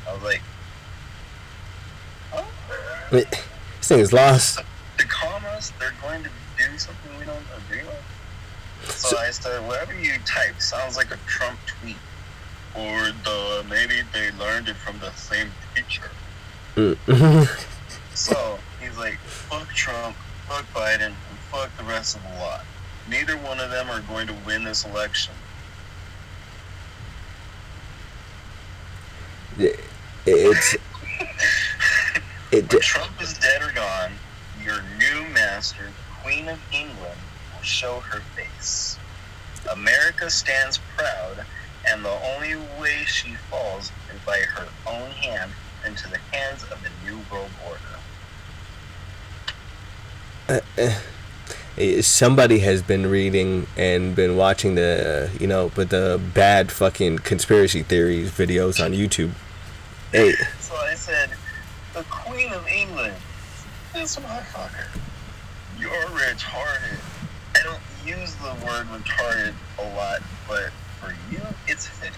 I 0.07 0.13
was 0.13 0.23
like, 0.23 0.41
oh. 2.33 2.47
This 3.11 3.25
thing 3.81 3.99
is 3.99 4.13
lost. 4.13 4.59
to 4.97 5.05
calm 5.07 5.45
us, 5.45 5.71
they're 5.79 5.93
going 6.01 6.23
to 6.23 6.29
do 6.57 6.77
something 6.77 7.17
we 7.19 7.25
don't 7.25 7.45
agree 7.65 7.83
with. 7.83 8.91
So, 8.95 9.09
So- 9.09 9.17
I 9.19 9.29
said, 9.29 9.67
whatever 9.67 9.93
you 9.93 10.13
type 10.25 10.59
sounds 10.59 10.97
like 10.97 11.11
a 11.11 11.17
Trump 11.27 11.59
tweet. 11.67 11.97
Or 12.73 13.11
the 13.25 13.65
maybe 13.69 14.01
they 14.13 14.31
learned 14.31 14.69
it 14.69 14.77
from 14.77 14.97
the 14.99 15.11
same 15.11 15.51
teacher. 15.75 16.09
So 18.13 18.59
he's 18.81 18.97
like, 18.97 19.17
fuck 19.19 19.67
Trump, 19.69 20.15
fuck 20.47 20.65
Biden, 20.73 21.07
and 21.07 21.15
fuck 21.49 21.75
the 21.77 21.83
rest 21.83 22.15
of 22.15 22.23
the 22.23 22.29
lot. 22.39 22.63
Neither 23.09 23.35
one 23.37 23.59
of 23.59 23.71
them 23.71 23.89
are 23.89 24.01
going 24.01 24.27
to 24.27 24.35
win 24.45 24.63
this 24.63 24.85
election. 24.85 25.33
it's 29.57 30.75
it. 32.51 32.71
When 32.71 32.81
Trump 32.81 33.21
is 33.21 33.37
dead 33.37 33.61
or 33.61 33.71
gone, 33.73 34.11
your 34.63 34.81
new 34.97 35.27
master, 35.33 35.89
Queen 36.21 36.47
of 36.47 36.59
England, 36.71 37.19
will 37.53 37.63
show 37.63 37.99
her 37.99 38.21
face. 38.35 38.97
America 39.71 40.29
stands 40.29 40.79
proud, 40.95 41.45
and 41.87 42.05
the 42.05 42.17
only 42.35 42.55
way 42.79 43.03
she 43.05 43.33
falls 43.49 43.91
is 44.13 44.21
by 44.25 44.39
her 44.39 44.67
own 44.87 45.09
hand 45.11 45.51
into 45.85 46.09
the 46.09 46.17
hands 46.31 46.63
of 46.63 46.79
the 46.83 46.89
New 47.05 47.19
World 47.31 47.49
Order. 47.67 47.79
Uh, 50.49 50.59
eh. 50.77 50.99
eh, 51.77 52.01
somebody 52.01 52.59
has 52.59 52.81
been 52.81 53.07
reading 53.07 53.67
and 53.77 54.15
been 54.15 54.35
watching 54.35 54.75
the 54.75 55.29
uh, 55.33 55.37
you 55.39 55.47
know 55.47 55.71
but 55.75 55.89
the 55.89 56.19
bad 56.33 56.71
fucking 56.71 57.19
conspiracy 57.19 57.83
theories 57.83 58.31
videos 58.31 58.83
on 58.83 58.91
YouTube. 58.91 59.31
Hey, 60.11 60.33
So 60.59 60.75
I 60.75 60.93
said, 60.95 61.29
the 61.93 62.03
Queen 62.09 62.51
of 62.51 62.67
England, 62.67 63.13
this 63.93 64.17
motherfucker, 64.17 64.87
you're 65.79 65.89
retarded. 65.89 66.99
I 67.55 67.63
don't 67.63 67.79
use 68.05 68.35
the 68.35 68.53
word 68.65 68.87
retarded 68.87 69.53
a 69.79 69.95
lot, 69.95 70.21
but 70.49 70.71
for 70.99 71.15
you, 71.31 71.41
it's 71.67 71.87
fitting. 71.87 72.17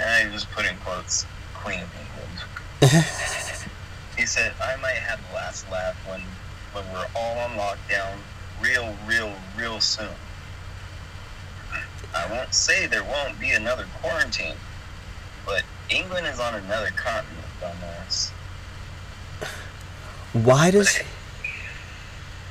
And 0.00 0.28
I 0.28 0.32
just 0.32 0.50
put 0.50 0.66
in 0.66 0.76
quotes, 0.78 1.26
Queen 1.64 1.80
of 1.80 1.88
England. 1.98 3.04
he 4.18 4.26
said, 4.26 4.52
I 4.62 4.76
might 4.76 4.96
have 4.96 5.18
the 5.28 5.34
last 5.34 5.70
laugh 5.70 5.96
when, 6.08 6.20
when 6.72 6.84
we're 6.92 7.06
all 7.16 7.38
on 7.38 7.52
lockdown 7.52 8.18
real, 8.60 8.94
real, 9.06 9.32
real 9.58 9.80
soon. 9.80 10.10
I 12.14 12.30
won't 12.30 12.52
say 12.54 12.86
there 12.86 13.02
won't 13.02 13.40
be 13.40 13.50
another 13.50 13.86
quarantine, 14.00 14.54
but 15.46 15.62
England 15.90 16.26
is 16.26 16.38
on 16.38 16.54
another 16.54 16.90
continent, 16.94 17.46
dumbass. 17.60 18.30
why 20.32 20.70
does 20.70 21.00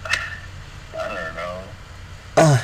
I 0.05 1.07
don't 1.07 1.35
know. 1.35 1.61
uh, 2.37 2.61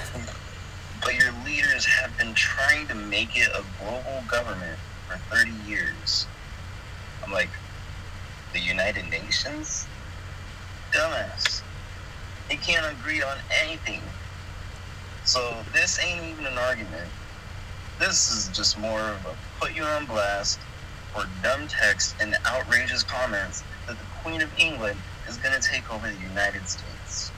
But 1.02 1.16
your 1.16 1.32
leaders 1.46 1.86
have 1.86 2.16
been 2.18 2.34
trying 2.34 2.88
to 2.88 2.96
make 2.96 3.36
it 3.38 3.50
a 3.50 3.64
global 3.82 4.24
government 4.28 4.78
for 5.08 5.18
30 5.36 5.52
years. 5.68 6.28
I'm 7.24 7.32
like, 7.32 7.50
the 8.54 8.60
United 8.60 9.10
Nations? 9.10 9.88
Dumbass. 10.92 11.62
They 12.50 12.58
on 13.18 13.38
anything. 13.64 14.02
So 15.26 15.56
this 15.74 16.00
ain't 16.04 16.24
even 16.24 16.46
an 16.46 16.58
argument. 16.58 17.08
This 18.00 18.32
is 18.32 18.56
just 18.56 18.78
more 18.80 19.02
of 19.02 19.26
a 19.26 19.36
put 19.60 19.76
you 19.76 19.84
on 19.84 20.06
blast 20.06 20.60
for 21.14 21.26
dumb 21.44 21.68
text 21.68 22.16
and 22.22 22.36
outrageous 22.46 23.04
comments 23.04 23.64
that 23.88 23.98
the 23.98 24.06
Queen 24.24 24.42
of 24.42 24.50
England 24.58 25.00
is 25.28 25.38
going 25.38 25.60
to 25.60 25.68
take 25.68 25.92
over 25.94 26.08
the 26.08 26.22
United 26.22 26.68
States. 26.70 27.32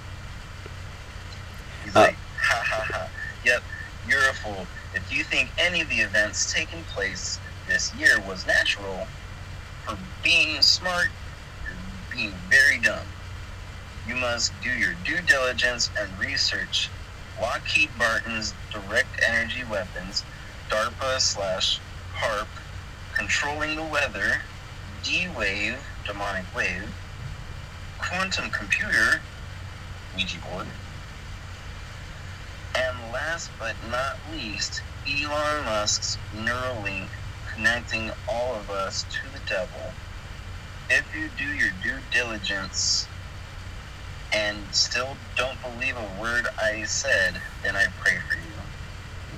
He's 1.83 1.95
Uh, 1.95 2.01
like, 2.01 2.15
ha 2.37 2.61
ha 2.63 2.85
ha. 2.91 3.07
Yep, 3.45 3.63
you're 4.07 4.29
a 4.29 4.33
fool. 4.33 4.67
If 4.93 5.11
you 5.11 5.23
think 5.23 5.49
any 5.57 5.81
of 5.81 5.89
the 5.89 6.01
events 6.01 6.51
taking 6.53 6.83
place 6.85 7.39
this 7.67 7.93
year 7.95 8.19
was 8.21 8.45
natural, 8.45 9.07
for 9.85 9.97
being 10.21 10.61
smart, 10.61 11.07
you're 11.65 12.15
being 12.15 12.33
very 12.49 12.77
dumb. 12.77 13.07
You 14.05 14.15
must 14.15 14.59
do 14.61 14.71
your 14.71 14.95
due 14.95 15.21
diligence 15.21 15.91
and 15.99 16.17
research 16.19 16.93
Lockheed 17.39 17.95
Martin's 17.95 18.55
direct 18.71 19.19
energy 19.27 19.63
weapons, 19.63 20.25
DARPA 20.69 21.19
slash 21.21 21.81
HAARP, 22.21 22.49
controlling 23.15 23.75
the 23.75 23.85
weather, 23.85 24.43
D 25.03 25.27
wave, 25.29 25.85
demonic 26.05 26.53
wave, 26.55 26.95
quantum 27.99 28.51
computer, 28.51 29.25
Ouija 30.15 30.39
board, 30.39 30.67
and 32.75 33.11
last 33.11 33.51
but 33.59 33.75
not 33.83 34.19
least, 34.31 34.83
Elon 35.07 35.65
Musk's 35.65 36.19
Neuralink 36.33 37.11
connecting 37.53 38.11
all 38.27 38.55
of 38.55 38.69
us 38.69 39.05
to 39.05 39.29
the 39.29 39.41
devil. 39.41 39.97
If 40.89 41.13
you 41.15 41.29
do 41.29 41.45
your 41.45 41.71
due 41.71 42.01
diligence 42.11 43.09
and 44.33 44.57
still 44.71 45.17
don't 45.35 45.57
believe 45.61 45.95
a 45.97 46.21
word 46.21 46.47
I 46.61 46.83
said, 46.83 47.41
then 47.63 47.75
I 47.75 47.87
pray 47.99 48.17
for 48.29 48.35
you. 48.35 48.41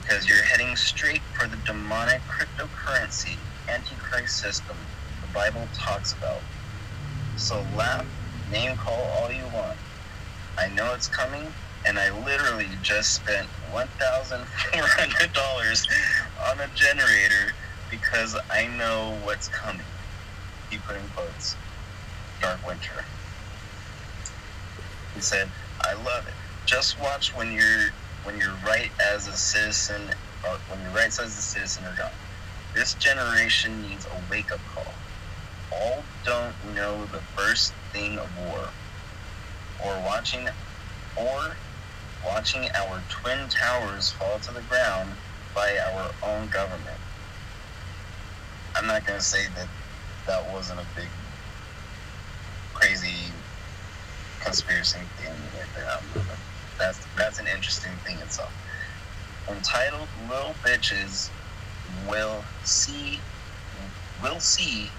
Because 0.01 0.27
you're 0.27 0.43
heading 0.43 0.75
straight 0.75 1.21
for 1.33 1.47
the 1.47 1.57
demonic 1.65 2.21
cryptocurrency, 2.23 3.37
antichrist 3.67 4.37
system 4.37 4.75
the 5.21 5.27
Bible 5.33 5.67
talks 5.73 6.13
about. 6.13 6.41
So 7.37 7.65
laugh, 7.75 8.05
name 8.51 8.77
call 8.77 9.01
all 9.17 9.31
you 9.31 9.45
want. 9.53 9.77
I 10.57 10.67
know 10.69 10.93
it's 10.93 11.07
coming, 11.07 11.47
and 11.85 11.97
I 11.97 12.11
literally 12.23 12.67
just 12.81 13.13
spent 13.13 13.47
$1,400 13.71 16.51
on 16.51 16.59
a 16.59 16.67
generator 16.75 17.53
because 17.89 18.35
I 18.51 18.67
know 18.77 19.17
what's 19.23 19.47
coming. 19.47 19.85
He 20.69 20.77
put 20.77 20.95
in 20.95 21.01
quotes. 21.15 21.55
Dark 22.41 22.65
winter. 22.67 23.05
He 25.15 25.21
said, 25.21 25.49
I 25.81 25.93
love 25.93 26.27
it. 26.27 26.33
Just 26.65 26.99
watch 26.99 27.35
when 27.35 27.51
you're 27.51 27.89
when 28.23 28.37
you're 28.39 28.55
right 28.65 28.89
as 29.11 29.27
a 29.27 29.33
citizen 29.33 30.01
or 30.43 30.57
when 30.69 30.81
your 30.81 30.91
rights 30.91 31.19
as 31.19 31.37
a 31.37 31.41
citizen 31.41 31.83
are 31.85 31.95
gone. 31.97 32.11
This 32.73 32.93
generation 32.95 33.81
needs 33.81 34.05
a 34.05 34.31
wake 34.31 34.51
up 34.51 34.61
call. 34.73 34.93
All 35.71 36.03
don't 36.23 36.55
know 36.73 37.05
the 37.05 37.19
first 37.35 37.73
thing 37.91 38.17
of 38.17 38.29
war. 38.37 38.69
Or 39.85 40.01
watching 40.05 40.47
or 41.15 41.55
watching 42.25 42.69
our 42.75 43.01
twin 43.09 43.49
towers 43.49 44.11
fall 44.11 44.39
to 44.39 44.53
the 44.53 44.61
ground 44.61 45.11
by 45.53 45.77
our 45.77 46.11
own 46.23 46.47
government. 46.47 46.97
I'm 48.75 48.87
not 48.87 49.05
gonna 49.05 49.21
say 49.21 49.45
that 49.55 49.67
that 50.25 50.53
wasn't 50.53 50.79
a 50.79 50.85
big 50.95 51.09
crazy 52.73 53.32
conspiracy 54.43 54.99
thing 55.17 55.33
that. 55.75 56.01
That's 56.77 57.05
that's 57.17 57.39
an 57.39 57.47
interesting 57.47 57.91
thing 58.03 58.17
itself. 58.17 58.53
Entitled 59.47 60.07
Little 60.29 60.55
Bitches 60.63 61.29
will 62.09 62.43
see 62.63 63.19
will 64.21 64.39
see 64.39 64.89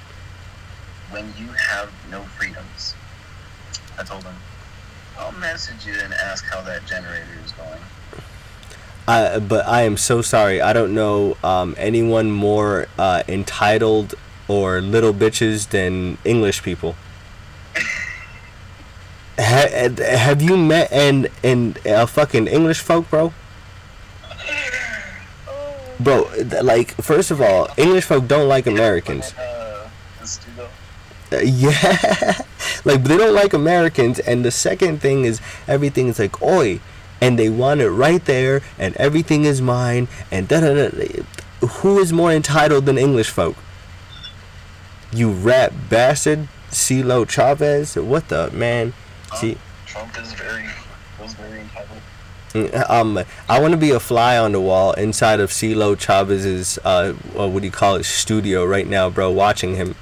when 1.10 1.32
you 1.38 1.48
have 1.48 1.90
no 2.10 2.22
freedoms. 2.22 2.94
I 3.98 4.02
told 4.02 4.24
him, 4.24 4.34
I'll 5.18 5.32
message 5.32 5.86
you 5.86 5.94
and 5.94 6.12
ask 6.12 6.44
how 6.44 6.60
that 6.62 6.86
generator 6.86 7.26
is 7.44 7.52
going. 7.52 7.80
I, 9.06 9.38
but 9.38 9.66
I 9.66 9.82
am 9.82 9.96
so 9.96 10.22
sorry. 10.22 10.60
I 10.60 10.72
don't 10.72 10.94
know 10.94 11.36
um, 11.44 11.74
anyone 11.78 12.30
more 12.30 12.88
uh, 12.98 13.22
entitled 13.28 14.14
or 14.48 14.80
little 14.80 15.12
bitches 15.12 15.68
than 15.68 16.18
English 16.24 16.62
people. 16.62 16.96
Ha, 19.74 20.16
have 20.16 20.42
you 20.42 20.56
met 20.56 20.90
and 20.92 21.28
and 21.42 21.84
uh, 21.86 22.06
fucking 22.06 22.46
English 22.46 22.80
folk, 22.80 23.10
bro? 23.10 23.32
Bro, 26.00 26.30
like 26.62 26.92
first 26.96 27.30
of 27.30 27.40
all, 27.40 27.68
English 27.76 28.04
folk 28.04 28.26
don't 28.26 28.48
like 28.48 28.66
Americans. 28.66 29.32
Uh, 29.34 29.88
yeah, 31.42 32.38
like 32.84 33.04
they 33.04 33.16
don't 33.16 33.34
like 33.34 33.52
Americans. 33.52 34.18
And 34.18 34.44
the 34.44 34.50
second 34.50 35.00
thing 35.00 35.24
is 35.24 35.40
everything 35.68 36.08
is 36.08 36.18
like 36.18 36.42
oi, 36.42 36.80
and 37.20 37.38
they 37.38 37.48
want 37.48 37.80
it 37.80 37.90
right 37.90 38.24
there, 38.24 38.62
and 38.78 38.96
everything 38.96 39.44
is 39.44 39.60
mine, 39.60 40.08
and 40.30 40.48
da 40.48 40.60
da 40.60 40.74
da. 40.74 41.22
Who 41.80 41.98
is 41.98 42.12
more 42.12 42.32
entitled 42.32 42.86
than 42.86 42.98
English 42.98 43.30
folk? 43.30 43.56
You 45.12 45.30
rat 45.30 45.72
bastard, 45.88 46.48
CeeLo 46.70 47.28
Chavez. 47.28 47.94
What 47.96 48.28
the 48.28 48.50
man? 48.50 48.92
See, 49.34 49.56
Trump 49.86 50.18
is 50.18 50.32
very 50.32 50.64
was 51.20 51.34
very 51.34 51.60
entitled. 51.60 52.00
um, 52.88 53.18
I 53.48 53.60
want 53.60 53.72
to 53.72 53.78
be 53.78 53.90
a 53.90 54.00
fly 54.00 54.38
on 54.38 54.52
the 54.52 54.60
wall 54.60 54.92
inside 54.92 55.40
of 55.40 55.50
CeeLo 55.50 55.98
Chavez's 55.98 56.78
uh, 56.84 57.14
uh, 57.36 57.48
what 57.48 57.60
do 57.60 57.66
you 57.66 57.72
call 57.72 57.96
it, 57.96 58.04
studio 58.04 58.64
right 58.64 58.86
now, 58.86 59.10
bro, 59.10 59.30
watching 59.30 59.76
him. 59.76 59.94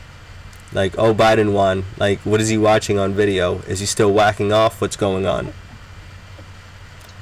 Like, 0.72 0.96
oh, 0.98 1.14
Biden 1.14 1.52
won. 1.52 1.84
Like, 1.98 2.20
what 2.20 2.40
is 2.40 2.48
he 2.48 2.56
watching 2.56 2.98
on 2.98 3.12
video? 3.12 3.58
Is 3.60 3.80
he 3.80 3.86
still 3.86 4.12
whacking 4.12 4.52
off? 4.52 4.80
What's 4.80 4.96
going 4.96 5.26
on? 5.26 5.52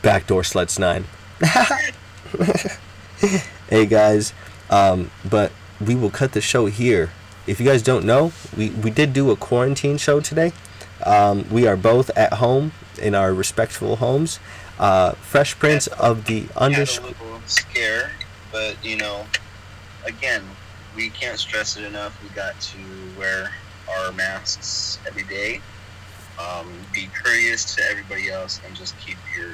Backdoor 0.03 0.43
Sluts 0.43 0.79
9. 0.79 1.05
hey, 3.69 3.87
guys. 3.87 4.33
Um, 4.71 5.11
but 5.29 5.51
we 5.85 5.97
will 5.97 6.11
cut 6.11 6.33
the 6.33 6.41
show 6.41 6.67
here. 6.67 7.11
If 7.47 7.59
you 7.59 7.67
guys 7.67 7.83
don't 7.83 8.05
know, 8.05 8.33
we, 8.57 8.71
we 8.71 8.91
did 8.91 9.13
do 9.13 9.33
a 9.33 9.37
quarantine 9.37 9.99
show 9.99 10.21
today. 10.21 10.53
Um, 11.05 11.49
we 11.51 11.67
are 11.67 11.77
both 11.77 12.11
at 12.17 12.35
home 12.35 12.73
in 13.01 13.15
our 13.15 13.33
respectful 13.33 13.97
homes. 13.97 14.39
Uh, 14.79 15.13
Fresh 15.13 15.59
Prince 15.59 15.87
of 15.89 16.25
the 16.25 16.47
underscore. 16.57 17.15
scare, 17.47 18.13
but 18.51 18.83
you 18.85 18.97
know, 18.97 19.27
again, 20.07 20.43
we 20.97 21.11
can't 21.11 21.39
stress 21.39 21.77
it 21.77 21.85
enough. 21.85 22.21
We 22.23 22.29
got 22.31 22.59
to 22.61 22.79
wear 23.19 23.51
our 23.91 24.13
masks 24.13 24.99
every 25.07 25.25
day. 25.25 25.61
Um, 26.39 26.73
be 26.93 27.09
courteous 27.13 27.75
to 27.75 27.83
everybody 27.91 28.31
else, 28.31 28.61
and 28.67 28.75
just 28.75 28.99
keep 28.99 29.19
your 29.37 29.53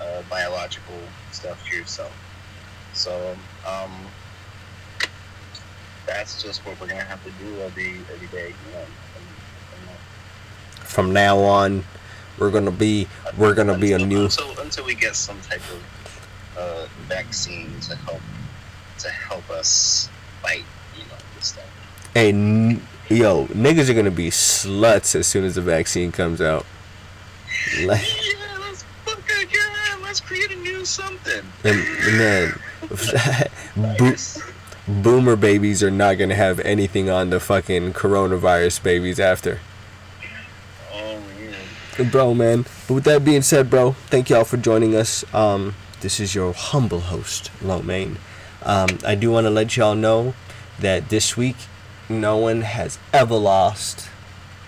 uh, 0.00 0.22
biological 0.30 0.98
stuff 1.32 1.62
to 1.68 1.76
yourself. 1.76 2.12
So 2.94 3.36
um, 3.66 3.92
that's 6.06 6.42
just 6.42 6.64
what 6.64 6.80
we're 6.80 6.86
gonna 6.86 7.02
have 7.02 7.22
to 7.24 7.30
do 7.32 7.60
every 7.60 7.96
every 8.12 8.28
day. 8.28 8.48
You 8.48 8.72
know, 8.72 8.86
From 10.86 11.12
now 11.12 11.38
on, 11.38 11.84
we're 12.38 12.50
gonna 12.50 12.70
be 12.70 13.06
we're 13.36 13.54
gonna 13.54 13.76
be 13.78 13.92
a 13.92 13.98
new 13.98 14.24
until 14.24 14.58
until 14.60 14.84
we 14.84 14.94
get 14.94 15.16
some 15.16 15.38
type 15.40 15.60
of 15.70 16.58
uh, 16.58 16.86
vaccine 17.08 17.70
to 17.82 17.96
help 17.96 18.20
to 18.98 19.08
help 19.10 19.48
us 19.50 20.08
fight, 20.42 20.64
you 20.96 21.02
know, 21.04 21.16
this 21.36 21.48
stuff. 21.48 21.64
hey 22.14 22.30
n- 22.30 22.82
yo 23.10 23.46
niggas 23.48 23.90
are 23.90 23.94
gonna 23.94 24.10
be 24.10 24.30
sluts 24.30 25.14
as 25.14 25.26
soon 25.26 25.44
as 25.44 25.54
the 25.56 25.60
vaccine 25.62 26.12
comes 26.12 26.40
out. 26.40 26.64
Like, 27.84 28.06
Yeah, 28.24 28.58
let's 28.60 28.84
fuck 29.04 29.18
again. 29.42 30.02
Let's 30.02 30.20
create 30.20 30.50
a 30.52 30.56
new 30.56 30.84
something. 30.84 31.42
and, 31.64 31.78
and 31.80 32.20
then 32.20 32.60
bo- 33.98 35.02
boomer 35.02 35.36
babies 35.36 35.82
are 35.82 35.90
not 35.90 36.14
gonna 36.18 36.34
have 36.36 36.60
anything 36.60 37.10
on 37.10 37.30
the 37.30 37.40
fucking 37.40 37.92
coronavirus 37.92 38.82
babies 38.82 39.18
after. 39.20 39.60
Bro 42.04 42.34
man. 42.34 42.66
But 42.86 42.94
with 42.94 43.04
that 43.04 43.24
being 43.24 43.40
said 43.42 43.70
bro 43.70 43.92
thank 44.08 44.28
y'all 44.28 44.44
for 44.44 44.58
joining 44.58 44.94
us. 44.94 45.24
Um 45.34 45.74
this 46.02 46.20
is 46.20 46.34
your 46.34 46.52
humble 46.52 47.00
host 47.00 47.50
Lo 47.62 47.80
Main. 47.82 48.18
um 48.62 48.98
i 49.04 49.14
do 49.14 49.30
want 49.30 49.46
to 49.46 49.50
let 49.50 49.76
y'all 49.76 49.94
know 49.94 50.34
that 50.78 51.08
this 51.08 51.36
week 51.38 51.56
no 52.08 52.36
one 52.36 52.60
has 52.60 52.98
ever 53.14 53.34
lost 53.34 54.08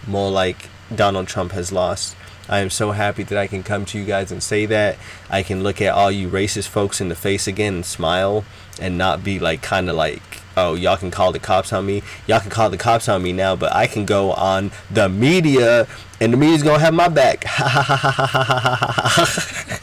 more 0.07 0.31
like 0.31 0.69
donald 0.95 1.29
trump 1.29 1.53
has 1.53 1.71
lost. 1.71 2.17
I 2.49 2.61
am 2.61 2.71
so 2.71 2.93
happy 2.93 3.25
that 3.25 3.37
i 3.37 3.47
can 3.47 3.63
come 3.63 3.85
to 3.87 3.99
you 3.99 4.07
guys 4.07 4.33
and 4.33 4.43
say 4.43 4.65
that. 4.65 4.97
I 5.29 5.43
can 5.43 5.63
look 5.63 5.83
at 5.83 5.93
all 5.93 6.11
you 6.11 6.29
racist 6.31 6.69
folks 6.69 6.99
in 6.99 7.11
the 7.11 7.15
face 7.15 7.47
again 7.47 7.75
and 7.75 7.87
smile 7.87 8.45
and 8.81 8.97
not 8.97 9.23
be 9.23 9.39
like 9.39 9.61
kind 9.61 9.91
of 9.91 9.97
like 9.97 10.38
oh 10.59 10.75
y'all 10.75 10.97
can 10.97 11.11
call 11.11 11.33
the 11.33 11.39
cops 11.39 11.73
on 11.73 11.87
me. 11.87 12.03
Y'all 12.27 12.41
can 12.41 12.51
call 12.51 12.71
the 12.71 12.77
cops 12.77 13.09
on 13.09 13.23
me 13.23 13.33
now 13.33 13.57
but 13.57 13.73
i 13.73 13.87
can 13.87 14.05
go 14.05 14.33
on 14.33 14.71
the 14.91 15.09
media 15.09 15.87
and 16.21 16.33
the 16.33 16.37
media's 16.37 16.63
gonna 16.63 16.81
have 16.81 16.95
my 16.95 17.09
back. 17.09 17.45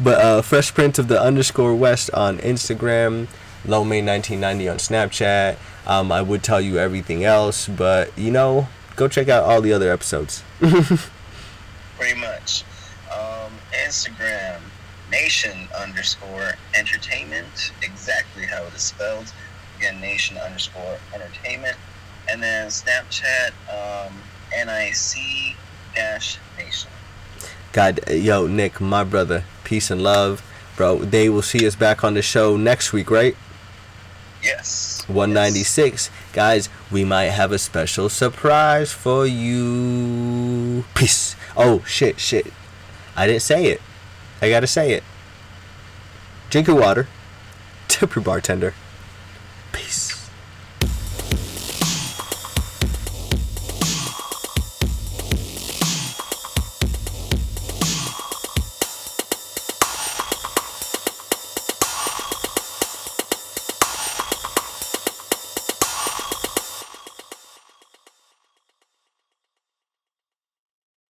But 0.00 0.18
uh 0.18 0.42
fresh 0.42 0.74
print 0.74 0.98
of 0.98 1.06
the 1.06 1.20
underscore 1.20 1.74
west 1.74 2.10
on 2.12 2.38
instagram 2.38 3.28
low 3.64 3.84
may 3.84 4.02
1990 4.02 4.68
on 4.68 4.76
snapchat. 4.78 5.56
Um 5.86 6.10
i 6.10 6.20
would 6.20 6.42
tell 6.42 6.60
you 6.60 6.78
everything 6.78 7.22
else 7.22 7.68
but 7.68 8.16
you 8.18 8.32
know 8.32 8.66
go 8.96 9.06
check 9.08 9.28
out 9.28 9.44
all 9.44 9.62
the 9.62 9.72
other 9.72 9.90
episodes. 9.90 10.42
Pretty 10.58 12.20
much. 12.20 12.64
Um, 13.10 13.52
Instagram, 13.72 14.60
nation 15.10 15.68
underscore 15.78 16.52
entertainment, 16.74 17.72
exactly 17.82 18.44
how 18.44 18.62
it 18.64 18.74
is 18.74 18.82
spelled. 18.82 19.32
Again, 19.78 20.00
nation 20.00 20.36
underscore 20.38 20.98
entertainment. 21.14 21.76
And 22.30 22.42
then 22.42 22.68
Snapchat, 22.68 23.50
um, 23.68 24.14
NIC 24.52 25.56
dash 25.94 26.38
nation. 26.58 26.90
God, 27.72 28.00
yo, 28.10 28.46
Nick, 28.46 28.80
my 28.80 29.04
brother, 29.04 29.44
peace 29.64 29.90
and 29.90 30.02
love, 30.02 30.42
bro. 30.76 30.98
They 30.98 31.28
will 31.28 31.42
see 31.42 31.66
us 31.66 31.76
back 31.76 32.04
on 32.04 32.14
the 32.14 32.22
show 32.22 32.56
next 32.56 32.92
week, 32.92 33.10
right? 33.10 33.36
Yes. 34.42 35.04
196. 35.06 36.10
Guys, 36.32 36.68
we 36.90 37.04
might 37.04 37.24
have 37.24 37.52
a 37.52 37.58
special 37.58 38.08
surprise 38.08 38.92
for 38.92 39.26
you. 39.26 40.84
Peace. 40.94 41.36
Oh, 41.56 41.82
shit, 41.86 42.18
shit. 42.18 42.52
I 43.16 43.26
didn't 43.26 43.42
say 43.42 43.66
it. 43.66 43.80
I 44.42 44.48
gotta 44.48 44.66
say 44.66 44.92
it. 44.92 45.04
Drink 46.48 46.66
your 46.66 46.80
water. 46.80 47.06
Tip 47.88 48.14
your 48.14 48.24
bartender. 48.24 48.74
Peace. 49.72 50.09